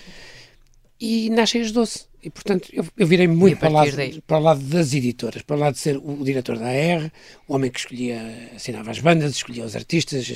[1.00, 2.06] e nascem as doce.
[2.26, 3.92] E, portanto, eu, eu virei muito para o, lado,
[4.26, 7.12] para o lado das editoras, para o lado de ser o, o diretor da AR,
[7.46, 8.20] o homem que escolhia,
[8.52, 10.26] assinava as bandas, escolhia os artistas,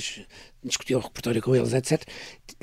[0.63, 2.01] discutia o repertório com eles, etc.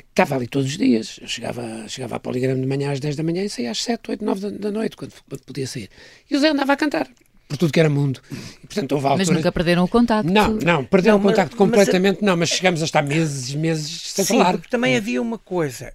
[0.08, 1.18] Estava ali todos os dias.
[1.20, 4.12] Eu chegava, chegava à Poligrama de manhã às 10 da manhã e saía às 7,
[4.12, 5.90] 8, 9 da, da noite, quando, quando podia sair.
[6.30, 7.10] E o Zé andava a cantar
[7.46, 8.22] por tudo que era mundo.
[8.64, 9.28] E, portanto, houve alturas...
[9.28, 10.32] Mas nunca perderam o contacto?
[10.32, 13.54] Não, não, perderam não, o contacto mas, completamente, mas, não, mas chegamos a estar meses,
[13.54, 14.58] meses sem sim, falar.
[14.70, 15.92] também havia uma coisa.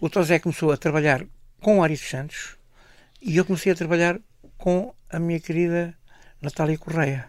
[0.00, 1.26] O Tosé começou a trabalhar
[1.60, 2.56] com o Ari Santos,
[3.20, 4.18] e eu comecei a trabalhar
[4.56, 5.94] com a minha querida
[6.40, 7.26] Natália Correia.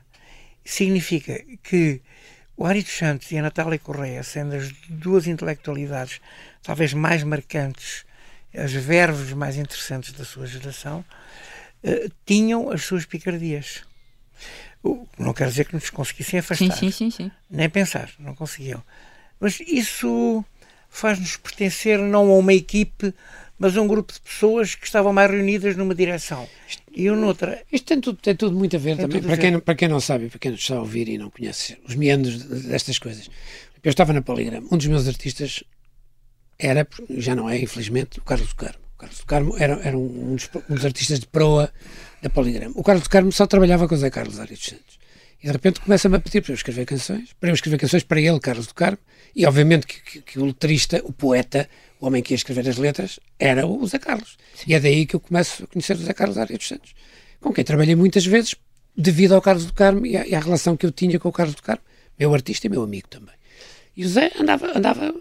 [0.63, 2.01] Significa que
[2.55, 6.21] o Ari dos Santos e a Natália Correia, sendo as duas intelectualidades
[6.61, 8.05] talvez mais marcantes,
[8.53, 11.03] as verbos mais interessantes da sua geração,
[11.83, 13.83] uh, tinham as suas picardias.
[15.17, 16.71] Não quer dizer que nos conseguissem afastar.
[16.75, 17.31] Sim, sim, sim.
[17.49, 18.83] Nem pensar, não conseguiam.
[19.39, 20.43] Mas isso
[20.89, 23.13] faz-nos pertencer não a uma equipe
[23.62, 26.49] mas um grupo de pessoas que estavam mais reunidas numa direção
[26.91, 27.62] e eu noutra.
[27.72, 29.99] Isto tem tudo, tem tudo muito a ver tem também, para, Quem, para quem não
[29.99, 33.30] sabe, para quem não está a ouvir e não conhece os meandros destas coisas.
[33.84, 35.64] Eu estava na Poligrama, um dos meus artistas
[36.57, 38.80] era, já não é, infelizmente, o Carlos do Carmo.
[38.95, 41.72] O Carlos do Carmo era, era um, dos, um dos artistas de proa
[42.20, 42.74] da Poligrama.
[42.76, 44.99] O Carlos do Carmo só trabalhava com o Zé Carlos Arias dos Santos.
[45.39, 48.20] E de repente começa-me a pedir para eu escrever canções, para eu escrever canções para
[48.20, 48.97] ele, Carlos do Carmo,
[49.36, 51.70] e obviamente que, que, que o letrista, o poeta,
[52.01, 54.35] o homem que ia escrever as letras, era o Zé Carlos.
[54.67, 56.93] E é daí que eu começo a conhecer o Zé Carlos Arias dos Santos,
[57.39, 58.55] com quem trabalhei muitas vezes
[58.97, 61.31] devido ao Carlos do Carmo e à, e à, relação que eu tinha com o
[61.31, 61.83] Carlos do Carmo,
[62.19, 63.35] meu artista e meu amigo também.
[63.95, 65.13] E o Zé andava, andava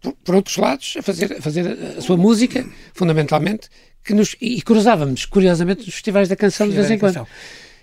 [0.00, 1.66] por, por outros lados a fazer, a fazer
[1.98, 2.64] a sua música,
[2.94, 3.68] fundamentalmente,
[4.04, 7.26] que nos, e cruzávamos, curiosamente, nos festivais da canção de vez em quando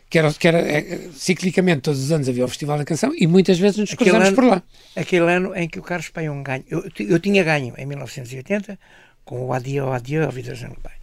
[0.10, 3.28] que era, que era é, ciclicamente, todos os anos havia o Festival da Canção e
[3.28, 4.64] muitas vezes nos cruzamos por lá.
[4.96, 8.80] Aquele ano em que o Carlos Paião ganho, eu, eu tinha ganho em 1980
[9.26, 10.94] com o Adieu, Adieu, a Vida no Pai.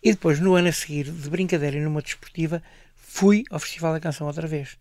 [0.00, 2.62] E depois, no ano a seguir, de brincadeira e numa desportiva,
[2.94, 4.76] fui ao Festival da Canção outra vez.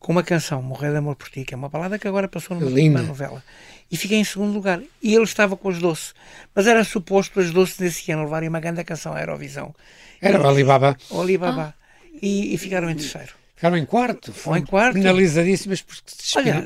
[0.00, 2.58] Com uma canção, Morrer de Amor por Ti, que é uma balada que agora passou
[2.58, 3.42] numa, novela.
[3.90, 4.82] E fiquei em segundo lugar.
[5.00, 6.12] E ele estava com os doce.
[6.54, 9.74] Mas era suposto as doce desse ano levarem uma grande canção à Eurovisão.
[10.20, 10.96] Era o Alibaba.
[11.08, 11.74] O Alibaba.
[11.78, 11.83] Ah
[12.20, 13.32] e, e ficaram em terceiro.
[13.54, 14.32] Ficaram em quarto.
[14.32, 14.94] Foram em quarto.
[14.94, 16.02] Penalizadíssimas porque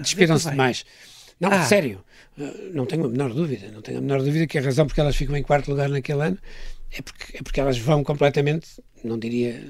[0.01, 0.85] despiram-se demais.
[1.39, 1.65] Não, ah.
[1.65, 2.05] sério,
[2.73, 5.15] não tenho a menor dúvida, não tenho a menor dúvida que a razão porque elas
[5.15, 6.39] ficam em quarto lugar naquele ano
[6.91, 8.67] é porque, é porque elas vão completamente,
[9.05, 9.63] não diria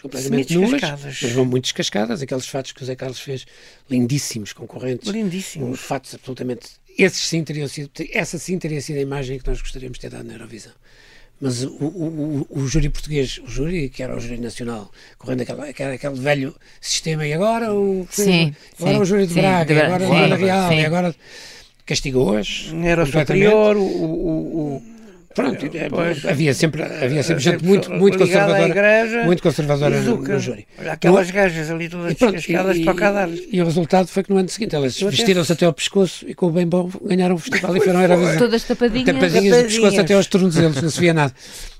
[0.00, 2.22] completamente nulas, mas vão muito descascadas.
[2.22, 3.46] Aqueles fatos que o Zé Carlos fez,
[3.90, 5.08] lindíssimos, concorrentes.
[5.10, 5.80] Lindíssimos.
[5.80, 6.70] Fatos absolutamente.
[6.98, 10.10] Esses sim teriam sido, essa sim teria sido a imagem que nós gostaríamos de ter
[10.10, 10.72] dado na Eurovisão
[11.42, 14.88] mas o, o, o, júri português, o júri, que era o júri nacional,
[15.18, 19.26] correndo aquela, que era aquele velho sistema, e agora o, sim, agora sim, o júri
[19.26, 21.16] de Braga, sim, agora o Vila Real, e agora
[21.84, 22.72] castigou-as.
[22.84, 24.82] Era superior, o, o,
[25.34, 30.38] Pronto, é, havia sempre, havia sempre gente muito, muito conservadora, igreja, muito conservadora no, no
[30.38, 30.66] júri.
[30.90, 33.28] Aquelas no, gajas ali todas descascadas para dar.
[33.28, 36.46] E o resultado foi que no ano seguinte elas vestiram-se até ao pescoço e com
[36.46, 38.38] o bem bom ganharam o festival e foram Eurovisão.
[38.38, 39.06] Todas tapadinhas.
[39.06, 41.34] Tapadinhas do pescoço até aos tornozelos, não se via nada.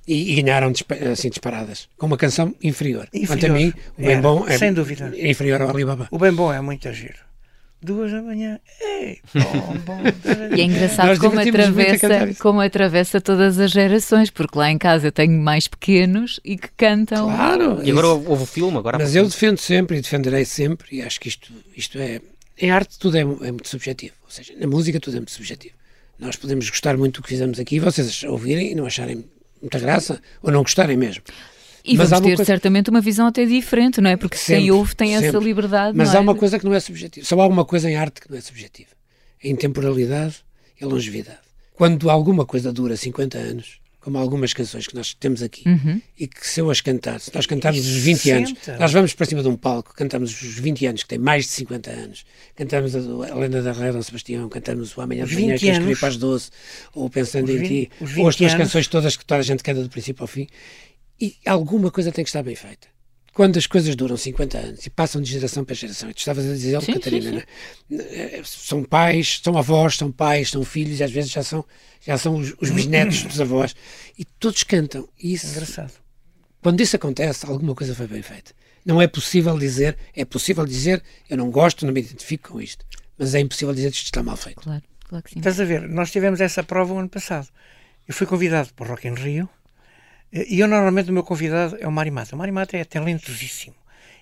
[0.06, 0.72] E, e, ganharam
[1.12, 3.06] assim disparadas, com uma canção inferior.
[3.14, 3.28] inferior.
[3.28, 5.12] Quanto a mim, o bem bom é sem dúvida.
[5.16, 6.08] inferior ao Alibaba.
[6.10, 7.31] O bem bom é muito giro
[7.82, 8.60] duas da manhã.
[8.80, 10.00] Ei, bom, bom,
[10.56, 15.12] e é engraçado como atravessa, como atravessa todas as gerações, porque lá em casa eu
[15.12, 17.26] tenho mais pequenos e que cantam.
[17.26, 17.80] Claro!
[17.82, 21.20] E agora houve o filme, agora Mas eu defendo sempre e defenderei sempre, e acho
[21.20, 22.20] que isto, isto é.
[22.58, 25.74] Em arte tudo é, é muito subjetivo, ou seja, na música tudo é muito subjetivo.
[26.18, 29.24] Nós podemos gostar muito do que fizemos aqui, vocês ouvirem e não acharem
[29.60, 31.22] muita graça, ou não gostarem mesmo.
[31.84, 32.44] E mas vamos ter coisa...
[32.44, 34.16] certamente uma visão até diferente, não é?
[34.16, 35.28] Porque sempre, quem ouve tem sempre.
[35.28, 35.96] essa liberdade.
[35.96, 36.20] Mas há é?
[36.20, 37.26] uma coisa que não é subjetiva.
[37.26, 38.90] Só há uma coisa em arte que não é subjetiva:
[39.42, 40.36] a intemporalidade
[40.80, 41.40] e a longevidade.
[41.74, 46.00] Quando alguma coisa dura 50 anos, como algumas canções que nós temos aqui, uhum.
[46.18, 49.26] e que se eu as cantar, se nós cantarmos os 20 anos, nós vamos para
[49.26, 52.24] cima de um palco, cantamos os 20 anos, que tem mais de 50 anos,
[52.56, 55.72] cantamos a, a Lenda da Raia Dom Sebastião, cantamos o Amanhã de Manhã, que eu
[55.72, 56.50] escrevi para as 12,
[56.94, 59.62] ou Pensando os em 20, Ti, ou as tuas canções todas que toda a gente
[59.62, 60.48] canta do princípio ao fim,
[61.22, 62.88] e alguma coisa tem que estar bem feita.
[63.32, 66.44] Quando as coisas duram 50 anos e passam de geração para geração, e tu estavas
[66.44, 67.38] a dizer, sim, Catarina, sim,
[67.88, 67.96] sim.
[67.96, 68.04] Né?
[68.10, 71.64] Eh, são pais, são avós, são pais, são filhos, e às vezes já são,
[72.04, 73.74] já são os, os bisnetos dos avós,
[74.18, 75.08] e todos cantam.
[75.22, 75.92] E isso, Engraçado.
[76.60, 78.52] Quando isso acontece, alguma coisa foi bem feita.
[78.84, 82.84] Não é possível dizer, é possível dizer, eu não gosto, não me identifico com isto,
[83.16, 84.60] mas é impossível dizer que isto está mal feito.
[84.60, 85.38] Claro, claro que sim.
[85.38, 87.48] Estás a ver, nós tivemos essa prova o ano passado.
[88.06, 89.48] Eu fui convidado para o Rock in Rio,
[90.32, 92.34] E eu normalmente o meu convidado é o Mário Mata.
[92.34, 93.76] O Mário Mata é talentosíssimo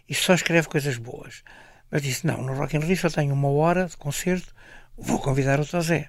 [0.09, 1.45] e só escreve coisas boas.
[1.89, 4.53] Mas disse, não, no Rock in Rio só tenho uma hora de concerto,
[4.99, 6.09] vou convidar o Tozé.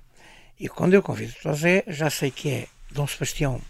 [0.59, 3.61] E quando eu convido o Tozé, já sei que é Dom Sebastião,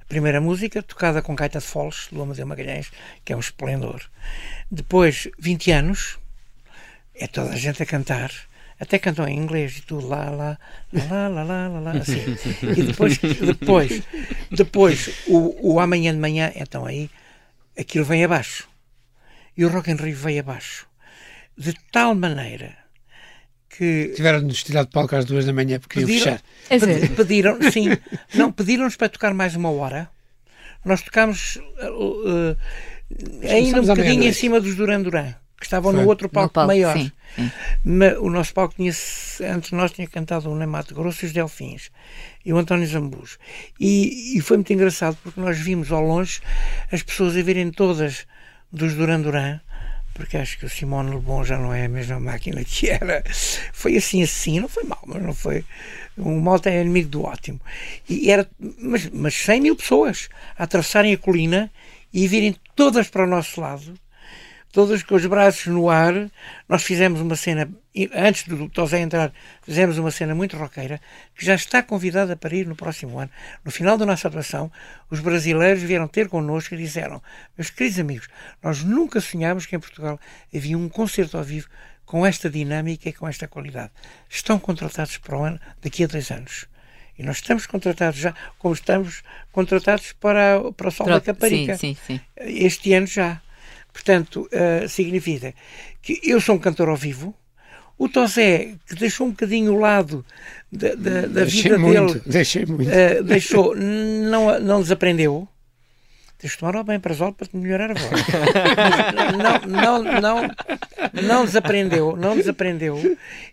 [0.00, 2.92] a primeira música, tocada com gaita de foles, do Amadeu Magalhães,
[3.24, 4.00] que é um esplendor.
[4.70, 6.18] Depois, 20 anos,
[7.14, 8.32] é toda a gente a cantar,
[8.80, 10.58] até cantam em inglês e tudo, lá, lá,
[10.90, 12.18] lá, lá, lá, lá, lá assim.
[12.62, 14.02] E depois, depois,
[14.50, 17.10] depois o, o amanhã de manhã, então aí,
[17.78, 18.66] aquilo vem abaixo.
[19.54, 20.86] E o Rock in Rio veio abaixo.
[21.58, 22.74] De tal maneira
[23.68, 24.12] que.
[24.16, 26.38] Tiveram-nos tirado de palco às duas da manhã porque pediram, iam
[26.70, 27.04] fechar.
[27.04, 27.88] É pediram, sim.
[28.34, 30.08] Não, pediram-nos para tocar mais uma hora.
[30.82, 32.56] Nós tocámos uh, uh,
[33.46, 36.02] ainda um bocadinho em cima dos Duran Duran, que estavam Foi.
[36.02, 36.96] no outro palco, no palco maior.
[36.96, 37.50] Sim, sim.
[38.20, 38.90] o nosso palco tinha,
[39.54, 41.90] antes de nós, tinha cantado o Neymato Grosso e os Delfins
[42.44, 43.38] e o António Zambus.
[43.78, 46.40] E, e foi muito engraçado porque nós vimos ao longe
[46.90, 48.26] as pessoas a virem todas
[48.72, 49.60] dos Duran Duran
[50.14, 53.22] porque acho que o Simone Le Bon já não é a mesma máquina que era.
[53.72, 55.64] Foi assim, assim, não foi mal, mas não foi.
[56.18, 57.58] O mal é inimigo do ótimo.
[58.06, 58.46] E era,
[58.78, 61.70] mas, mas 100 mil pessoas a atravessarem a colina
[62.12, 63.94] e virem todas para o nosso lado
[64.72, 66.30] todas com os braços no ar.
[66.68, 67.70] Nós fizemos uma cena,
[68.14, 71.00] antes do Tosé entrar, fizemos uma cena muito roqueira,
[71.34, 73.30] que já está convidada para ir no próximo ano.
[73.64, 74.70] No final da nossa atuação,
[75.10, 77.22] os brasileiros vieram ter connosco e disseram:
[77.56, 78.28] Meus queridos amigos,
[78.62, 80.18] nós nunca sonhámos que em Portugal
[80.54, 81.68] havia um concerto ao vivo
[82.04, 83.92] com esta dinâmica e com esta qualidade.
[84.28, 86.66] Estão contratados para o ano, daqui a dois anos.
[87.16, 91.76] E nós estamos contratados já, como estamos contratados para, para o Sol da Caparica.
[91.76, 92.20] Sim, sim, sim.
[92.36, 93.40] Este ano já.
[93.92, 95.54] Portanto, uh, significa
[96.02, 97.34] que eu sou um cantor ao vivo,
[97.98, 100.24] o Tosé, que deixou um bocadinho o lado
[100.72, 102.88] da, da, da vida muito, dele, deixei muito.
[102.90, 105.46] Uh, deixou, não, não desaprendeu.
[106.38, 108.22] Tens de tomar o bem para para te melhorar a voz.
[109.68, 110.50] não, não, não,
[111.22, 112.98] não desaprendeu, não desaprendeu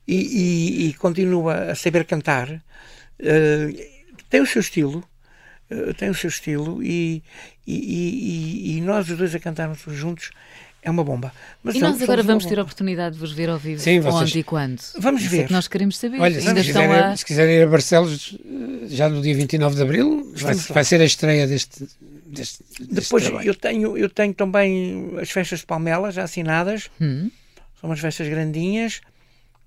[0.08, 2.50] e, e, e continua a saber cantar.
[2.50, 3.98] Uh,
[4.30, 5.04] tem o seu estilo,
[5.70, 7.22] uh, tem o seu estilo e,
[7.68, 10.32] e, e, e, nós os dois a cantarmos juntos
[10.82, 11.34] é uma bomba.
[11.62, 14.22] Mas e nós agora vamos ter a oportunidade de vos ver ao vivo Sim, vocês...
[14.22, 14.82] onde e quando?
[14.98, 15.42] Vamos Isso ver.
[15.42, 16.22] É que nós queremos saber.
[16.22, 17.18] Olha, se, quiserem, a...
[17.18, 18.38] se quiserem ir a Barcelos
[18.88, 21.86] já no dia 29 de Abril, vai, vai, ser a estreia deste,
[22.26, 26.90] deste, deste Depois eu tenho, eu tenho também as festas de Palmela já assinadas.
[27.02, 27.30] Hum.
[27.82, 29.02] São umas festas grandinhas.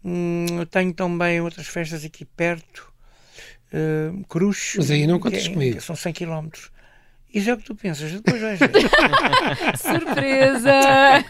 [0.03, 2.91] Hum, eu tenho também outras festas aqui perto.
[3.73, 4.75] Uh, Cruz.
[4.77, 5.81] Mas aí não contas é, comigo.
[5.81, 6.49] São 100 km.
[7.33, 8.71] Isso é o que tu pensas, depois vais ver.
[9.79, 11.25] Surpresa!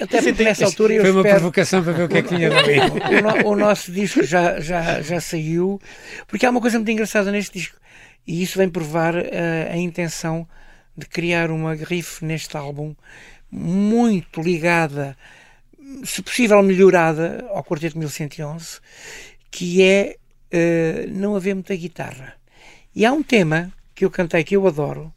[0.00, 1.36] Até porque nessa altura eu Foi uma espero...
[1.36, 2.78] provocação para ver o que é que tinha dali.
[3.44, 5.80] o, o, nosso disco já, já, já saiu,
[6.28, 7.76] porque há uma coisa muito engraçada neste disco,
[8.24, 9.20] e isso vem provar uh,
[9.72, 10.46] a intenção
[10.96, 12.94] de criar uma grife neste álbum
[13.50, 15.16] muito ligada,
[16.04, 18.78] se possível melhorada, ao Quarteto 1111,
[19.50, 20.14] que é
[20.54, 22.34] uh, não haver muita guitarra.
[22.94, 25.12] E há um tema que eu cantei, que eu adoro.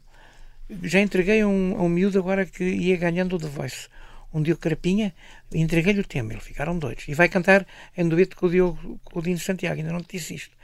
[0.82, 3.88] Já entreguei a um, um miúdo agora que ia ganhando o The Voice.
[4.30, 5.14] Um Diogo Carapinha,
[5.54, 7.08] entreguei-lhe o tema, eles ficaram doidos.
[7.08, 7.66] E vai cantar
[7.96, 10.54] em dueto com o Diogo com o Dino Santiago, ainda não te disse isto.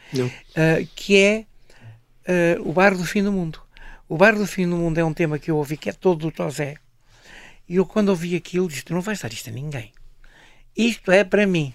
[0.51, 1.47] Uh, que é
[2.59, 3.59] uh, O Bairro do Fim do Mundo.
[4.07, 6.19] O Bairro do Fim do Mundo é um tema que eu ouvi, que é todo
[6.19, 6.77] do Tosé.
[7.67, 9.93] E eu, quando ouvi aquilo, disse: Tu não vais dar isto a ninguém.
[10.77, 11.73] Isto é para mim,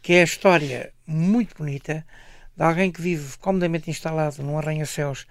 [0.00, 2.06] que é a história muito bonita
[2.56, 5.26] de alguém que vive comodamente instalado num arranha-céus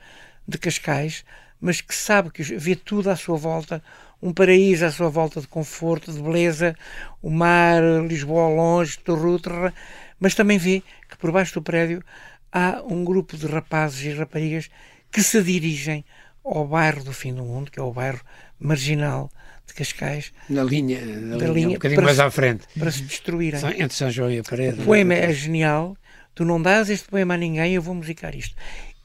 [0.48, 1.24] de Cascais,
[1.60, 3.82] mas que sabe que vê tudo à sua volta,
[4.22, 6.76] um paraíso à sua volta de conforto, de beleza,
[7.22, 9.74] o mar, Lisboa longe, Torrutra,
[10.20, 12.04] mas também vê que por baixo do prédio
[12.52, 14.70] há um grupo de rapazes e raparigas
[15.12, 16.06] que se dirigem
[16.44, 18.22] ao bairro do fim do mundo, que é o bairro
[18.60, 19.32] marginal
[19.66, 20.32] de Cascais.
[20.50, 22.68] Na linha, na linha, linha um bocadinho mais se, à frente.
[22.78, 23.60] Para se destruírem.
[23.78, 24.82] Entre São João e a Parede.
[24.82, 25.98] O poema é genial
[26.36, 28.56] tu não dás este poema a ninguém, eu vou musicar isto.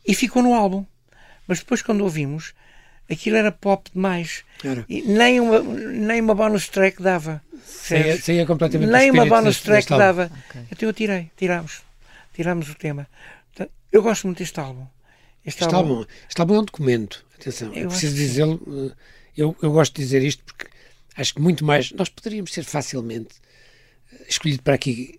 [0.07, 0.84] E ficou no álbum.
[1.51, 2.55] Mas depois, quando ouvimos,
[3.11, 4.44] aquilo era pop demais.
[4.88, 7.42] nem, uma, nem uma bonus track dava.
[7.66, 10.30] Saía, saía completamente Nem uma bonus track dava.
[10.48, 10.62] Okay.
[10.70, 11.82] Então eu tirei, tiramos.
[12.32, 13.09] Tiramos o tema.
[13.90, 14.86] Eu gosto muito deste álbum.
[15.44, 17.26] Este, este álbum, álbum, este álbum é um documento.
[17.34, 18.62] Atenção, eu, preciso dizê-lo.
[18.68, 18.94] Eh,
[19.36, 20.68] eu, eu gosto de dizer isto porque
[21.16, 21.90] acho que muito mais.
[21.90, 23.34] Nós poderíamos ser facilmente
[24.12, 25.18] eh, escolhido para aqui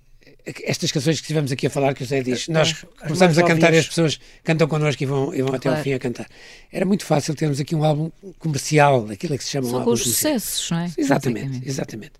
[0.63, 3.73] estas canções que estivemos aqui a falar, que o Zé diz, nós começamos a cantar
[3.73, 6.27] e as pessoas cantam connosco e vão, e vão até ao fim a cantar.
[6.71, 9.85] Era muito fácil termos aqui um álbum comercial, aquilo que se chama Só um álbum.
[9.85, 10.91] com os sucessos, não é?
[10.97, 12.13] Exatamente, exatamente.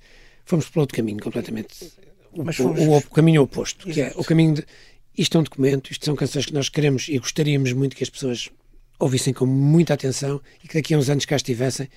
[0.46, 1.92] Fomos pelo outro caminho, completamente.
[2.34, 3.94] O, o, o, caminho oposto, Exato.
[3.94, 4.66] que é o caminho de.
[5.18, 8.10] Isto é um documento, isto são canções que nós queremos e gostaríamos muito que as
[8.10, 8.50] pessoas
[8.98, 11.90] ouvissem com muita atenção e que daqui a uns anos cá estivessem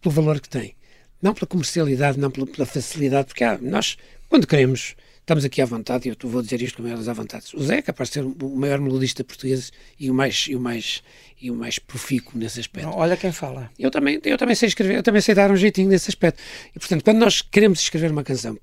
[0.00, 0.74] pelo valor que tem.
[1.20, 3.96] Não pela comercialidade, não pela, pela facilidade, porque há, nós,
[4.28, 4.94] quando queremos,
[5.28, 7.44] estamos aqui à vontade, e eu vou dizer isto com maiores à vontade.
[7.54, 9.70] O Zé é capaz de ser o maior melodista português
[10.00, 11.02] e o mais, e o mais,
[11.38, 12.88] e o mais profícuo nesse aspecto.
[12.94, 13.70] olha quem fala.
[13.78, 16.42] Eu também, eu também sei escrever, eu também sei dar um jeitinho nesse aspecto.
[16.74, 18.58] E, portanto, quando nós queremos escrever uma canção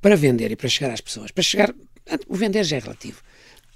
[0.00, 1.72] para vender e para chegar às pessoas, para chegar.
[2.26, 3.22] O vender já é relativo.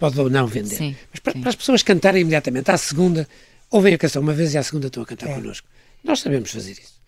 [0.00, 0.74] Pode ou não vender.
[0.74, 3.28] Sim, Mas para, para, as pessoas cantarem imediatamente, à segunda,
[3.70, 5.34] ouvem a canção uma vez e à segunda estão a cantar É.
[5.34, 5.68] connosco.
[6.02, 7.00] Nós sabemos fazer isso.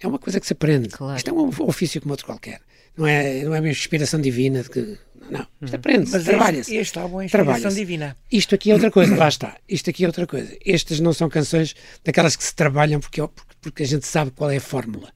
[0.00, 0.88] É uma coisa que se aprende.
[0.88, 1.16] Claro.
[1.16, 2.60] Isto é um ofício como outro qualquer.
[2.96, 4.98] Não é, não é uma inspiração divina que.
[5.30, 6.60] Não, isto aprende-se, Mas trabalha-se.
[6.60, 8.16] este, este álbum é inspiração divina.
[8.30, 9.56] Isto aqui é outra coisa, lá está.
[9.68, 10.54] Isto aqui é outra coisa.
[10.64, 11.74] Estas não são canções
[12.04, 13.22] daquelas que se trabalham porque,
[13.60, 15.10] porque, a gente sabe qual é a fórmula.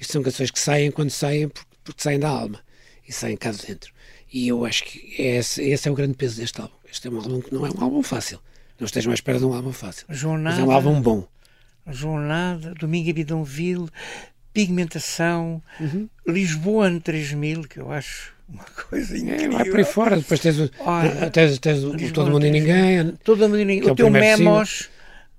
[0.00, 2.60] Isto são canções que saem quando saem, porque, porque saem da alma
[3.06, 3.92] e saem cá de dentro.
[4.32, 6.74] E eu acho que esse, esse é o grande peso deste álbum.
[6.90, 8.40] Este é um álbum que não é um álbum fácil.
[8.78, 10.06] Não estejam à espera de um álbum fácil.
[10.08, 11.26] Jornada, Mas é um álbum bom.
[11.90, 13.88] Jornada, Domingo a Bidonville,
[14.52, 16.08] Pigmentação, Uhum.
[16.26, 19.52] Lisboa ano 3000, que eu acho uma coisa É, incrível.
[19.52, 20.16] vai por aí fora.
[20.16, 23.12] Depois tens, o, Olha, tens, tens o Lisboa Todo Mundo e Ninguém.
[23.24, 24.88] Toda a menina, Que é o teu Memos,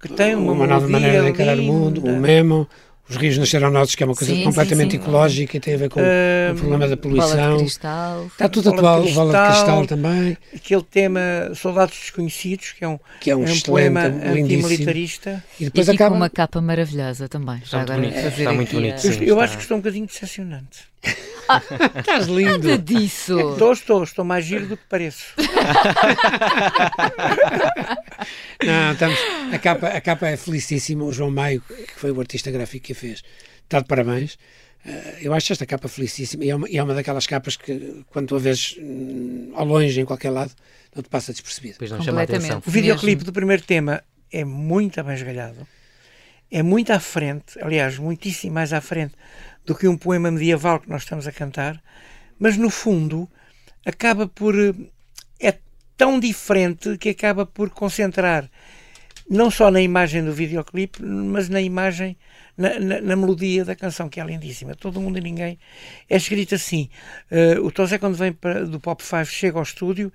[0.02, 2.68] que tem uma, uma nova maneira de encarar o mundo, o Memo,
[3.10, 5.04] os rios nasceram nossos, que é uma coisa Sim, completamente sim, sim.
[5.04, 6.06] ecológica e tem a ver com, com
[6.54, 7.58] o problema da Bola de poluição.
[7.58, 8.26] cristal.
[8.28, 9.78] Está tudo Bola de atual, o Bola de Cristal.
[9.78, 11.20] Cristal também, Aquele tema
[11.56, 15.44] Soldados Desconhecidos, que é um, que é um, é um poema antimilitarista.
[15.60, 16.12] E E depois aqui acaba.
[16.12, 17.62] com uma capa maravilhosa também.
[17.66, 19.44] Já Está muito agora bonito, fazer está muito bonito, eu está.
[19.44, 20.80] acho que estou um bocadinho decepcionante.
[22.00, 22.68] Estás lindo.
[22.68, 23.40] Nada disso.
[23.52, 25.34] Estou, estou, estou mais giro do que pareço.
[28.64, 29.18] Não, estamos,
[29.52, 31.04] a, capa, a capa é felicíssima.
[31.04, 33.24] O João Maio, que foi o artista gráfico que a fez,
[33.64, 34.38] está de parabéns.
[34.86, 38.04] Eh, eu acho esta capa felicíssima e é, uma, e é uma daquelas capas que,
[38.10, 40.52] quando tu a vês hum, ao longe, em qualquer lado,
[40.96, 41.74] não te passa despercebida.
[41.74, 42.62] Depois não chama a atenção.
[42.66, 45.68] O videoclipe do primeiro tema é muito bem esgalhado,
[46.52, 49.14] é muito à frente, aliás, muitíssimo mais à frente
[49.70, 51.80] do que um poema medieval que nós estamos a cantar,
[52.40, 53.30] mas no fundo
[53.86, 54.56] acaba por.
[54.58, 54.74] eh,
[55.40, 55.60] é
[55.96, 58.50] tão diferente que acaba por concentrar
[59.30, 62.18] não só na imagem do videoclipe, mas na imagem,
[62.58, 64.74] na, na- na melodia da canção, que é lindíssima.
[64.74, 65.60] Todo mundo e ninguém.
[66.10, 66.90] É escrito assim.
[67.30, 70.12] eh, o Tosé, quando vem para- do Pop 5, chega ao estúdio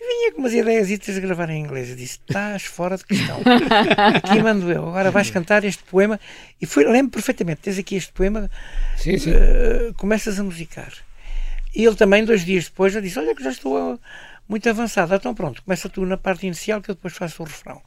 [0.00, 1.90] e vinha com umas ideias de gravar em inglês.
[1.90, 3.38] Eu disse: estás fora de questão.
[4.14, 4.88] aqui mando eu.
[4.88, 6.18] Agora vais cantar este poema.
[6.60, 8.50] E foi, lembro perfeitamente: tens aqui este poema,
[8.96, 9.30] Sim, sim.
[9.32, 10.92] eh, começas a musicar.
[11.74, 13.98] E ele também, dois dias depois, já disse: Olha, que já estou ah,
[14.48, 15.14] muito avançado.
[15.14, 17.82] Então, pronto, começa tu na parte inicial, que eu depois faço o refrão.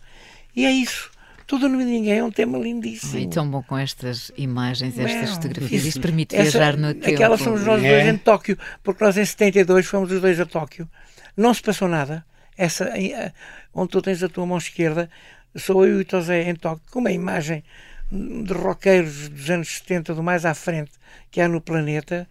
[0.55, 1.09] E é isso.
[1.45, 3.17] Tudo no Ninguém é um tema lindíssimo.
[3.17, 5.71] Ai, tão bom com estas imagens, estas Não, fotografias.
[5.81, 7.13] isso- Isto permite Essa- viajar no tempo.
[7.13, 7.89] Aquelas somos nós É.
[7.89, 10.89] dois em Tóquio, porque nós em 72 fomos os dois a Tóquio.
[11.35, 12.25] Não se passou nada.
[12.57, 13.31] Essa, eh,
[13.73, 15.09] onde tu tens a tua mão esquerda,
[15.55, 17.63] sou eu e o Tosé em Tóquio, com uma imagem
[18.11, 20.91] de roqueiros dos anos 70, do mais à frente
[21.31, 22.27] que há no planeta.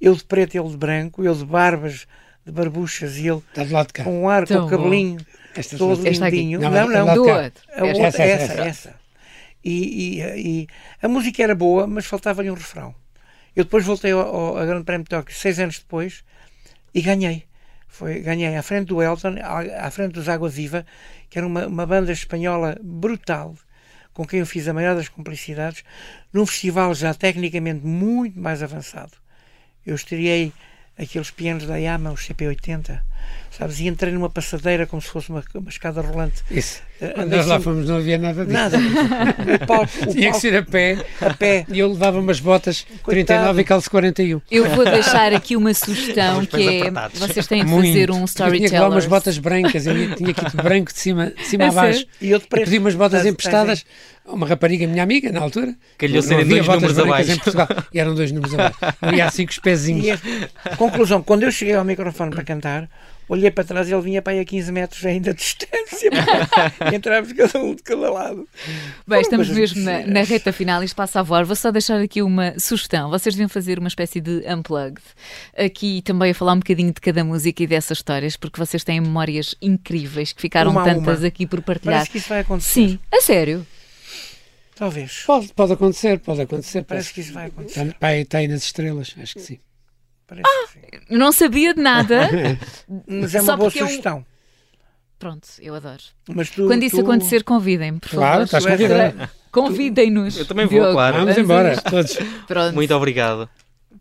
[0.00, 2.06] Eu de preto, ele de branco, eu de barbas,
[2.44, 4.04] de barbuchas e ele Está do lado de cá.
[4.04, 5.18] com um ar, com Tão o cabelinho
[5.56, 6.36] Esta todo Esta aqui.
[6.36, 6.60] lindinho.
[6.60, 7.32] Não, Não, é não, de Do outro.
[7.34, 8.62] a Esta- outra, essa, essa, essa.
[8.62, 8.94] essa.
[9.64, 10.68] E, e- e
[11.00, 12.94] a música era boa, mas faltava-lhe um refrão.
[13.56, 16.22] Eu depois voltei ao, ao a Grande Prémio de Tóquio seis anos depois
[16.92, 17.44] e ganhei.
[17.88, 20.84] Foi, ganhei à frente do Elton, à, à frente dos Água Viva,
[21.30, 23.54] que era uma, uma banda espanhola brutal,
[24.12, 25.84] com quem eu fiz a maior das cumplicidades,
[26.32, 29.12] num festival já tecnicamente muito mais avançado.
[29.86, 30.52] Eu estreiei
[30.98, 33.00] aqueles pianos da Yamaha, os CP80,
[33.50, 33.78] sabes?
[33.80, 36.42] E entrei numa passadeira como se fosse uma, uma escada rolante.
[36.50, 36.82] Isso.
[37.00, 38.52] Eh, Quando nós lá assim- fomos não havia nada disso.
[38.56, 38.78] Nada.
[38.78, 41.04] O palco, o Tinha que palco ser a pé.
[41.20, 41.66] a pé.
[41.68, 44.40] E eu levava umas botas 39 e calço 41.
[44.50, 47.18] Eu vou deixar aqui uma sugestão que é apertados.
[47.20, 47.88] vocês têm de Muito.
[47.88, 49.86] fazer um Eu tinha que levar umas botas brancas.
[49.86, 52.06] Eu tinha que ir de branco de cima, de cima É a baixo.
[52.20, 52.64] E eu de Eu preto.
[52.64, 53.84] pedi umas botas emprestadas
[54.26, 55.74] a uma rapariga minha amiga na altura.
[55.98, 57.30] Calhou serem dois botas números abaixo.
[57.32, 57.68] em Portugal.
[57.92, 58.76] E eram dois números abaixo.
[59.14, 60.18] Ia assim com os pezinhos.
[60.70, 62.88] E conclusão, quando eu cheguei ao microfone para cantar,
[63.28, 66.10] olhei para trás e ele vinha para aí a 15 metros ainda de distância.
[66.94, 68.48] Entrávamos cada um de cada lado.
[69.06, 71.44] Bem, estamos Foram mesmo na, na reta final e isto passa a voar.
[71.44, 73.10] Vou só deixar aqui uma sugestão.
[73.10, 75.00] Vocês deviam fazer uma espécie de unplugged.
[75.56, 79.00] Aqui também a falar um bocadinho de cada música e dessas histórias, porque vocês têm
[79.00, 81.28] memórias incríveis que ficaram Uma tantas uma.
[81.28, 81.96] aqui por partilhar.
[81.96, 82.72] Parece que isso vai acontecer.
[82.72, 83.66] Sim, a sério.
[84.74, 85.22] Talvez.
[85.24, 86.82] Pode, pode acontecer, pode acontecer.
[86.82, 87.96] Parece que isso vai acontecer.
[88.00, 89.58] Está aí nas estrelas, acho que sim.
[90.26, 91.04] Parece que sim.
[91.10, 92.28] Não sabia de nada.
[93.06, 94.26] Mas é Só uma boa é um- sugestão.
[95.18, 96.02] Pronto, eu adoro.
[96.34, 98.44] Mas tu, Quando isso tu- acontecer, convidem-me, por Claro, favor.
[98.44, 99.30] estás convidado.
[99.50, 100.36] Convidem-nos.
[100.36, 100.92] Eu também vou, Diogo.
[100.92, 101.16] claro.
[101.18, 102.16] Vamos embora, todos.
[102.46, 102.74] Pronto.
[102.74, 103.48] Muito obrigado.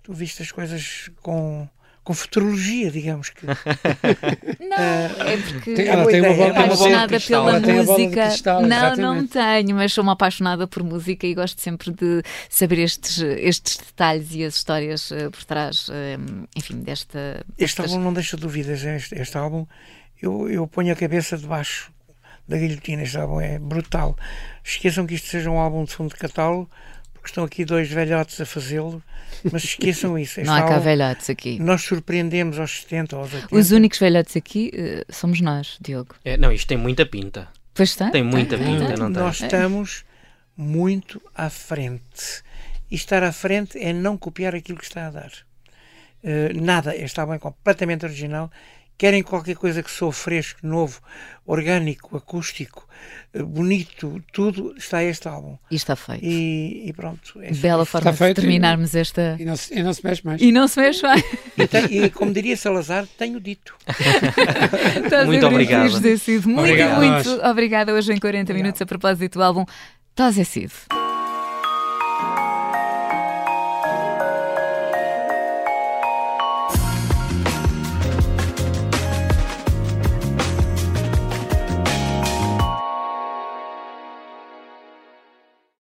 [0.02, 1.68] tu viste as coisas com,
[2.04, 3.46] com futurologia, digamos que.
[4.60, 4.78] não,
[5.26, 8.28] é porque tem, ela tem uma bola, apaixonada pela música.
[8.28, 9.02] Cristal, não, exatamente.
[9.02, 13.78] não tenho, mas sou uma apaixonada por música e gosto sempre de saber estes, estes
[13.78, 17.46] detalhes e as histórias uh, por trás, uh, enfim, desta.
[17.58, 18.84] Este álbum não deixa dúvidas.
[18.84, 19.66] Este, este álbum,
[20.22, 21.90] eu, eu ponho a cabeça debaixo
[22.48, 23.04] da guilhotina.
[23.04, 24.18] Este álbum é brutal.
[24.62, 26.70] Esqueçam que isto seja um álbum de fundo de catálogo
[27.30, 29.02] estão aqui dois velhotes a fazê-lo,
[29.52, 30.42] mas esqueçam isso.
[30.42, 31.60] Não há cá velhotes aqui.
[31.60, 33.56] Nós surpreendemos aos 70, aos 80.
[33.56, 36.16] Os únicos velhotes aqui uh, somos nós, Diogo.
[36.24, 37.48] É, não, isto tem muita pinta.
[37.74, 38.10] Pois está.
[38.12, 39.48] Tem muita pinta, não Nós tem?
[39.48, 40.06] estamos
[40.56, 42.44] muito à frente.
[42.92, 45.32] E estar à frente é não copiar aquilo que está a dar.
[46.24, 48.52] Uh, nada, está bem completamente original
[48.98, 51.02] querem qualquer coisa que soa fresco, novo,
[51.46, 52.88] orgânico, acústico,
[53.34, 55.58] eh, bonito, tudo, está este álbum.
[55.70, 56.24] E está feito.
[56.24, 57.40] E, e pronto.
[57.42, 59.36] É Bela forma está de terminarmos esta.
[59.40, 60.42] E não, se, e não se mexe mais.
[60.42, 61.24] E não se mexe mais.
[61.58, 63.76] E, tem, e como diria Salazar, tenho dito.
[65.26, 65.92] muito obrigado.
[65.92, 66.98] Muito, obrigado.
[66.98, 69.66] muito obrigada hoje em 40 minutos a propósito do álbum
[70.16, 71.03] Tose Sido.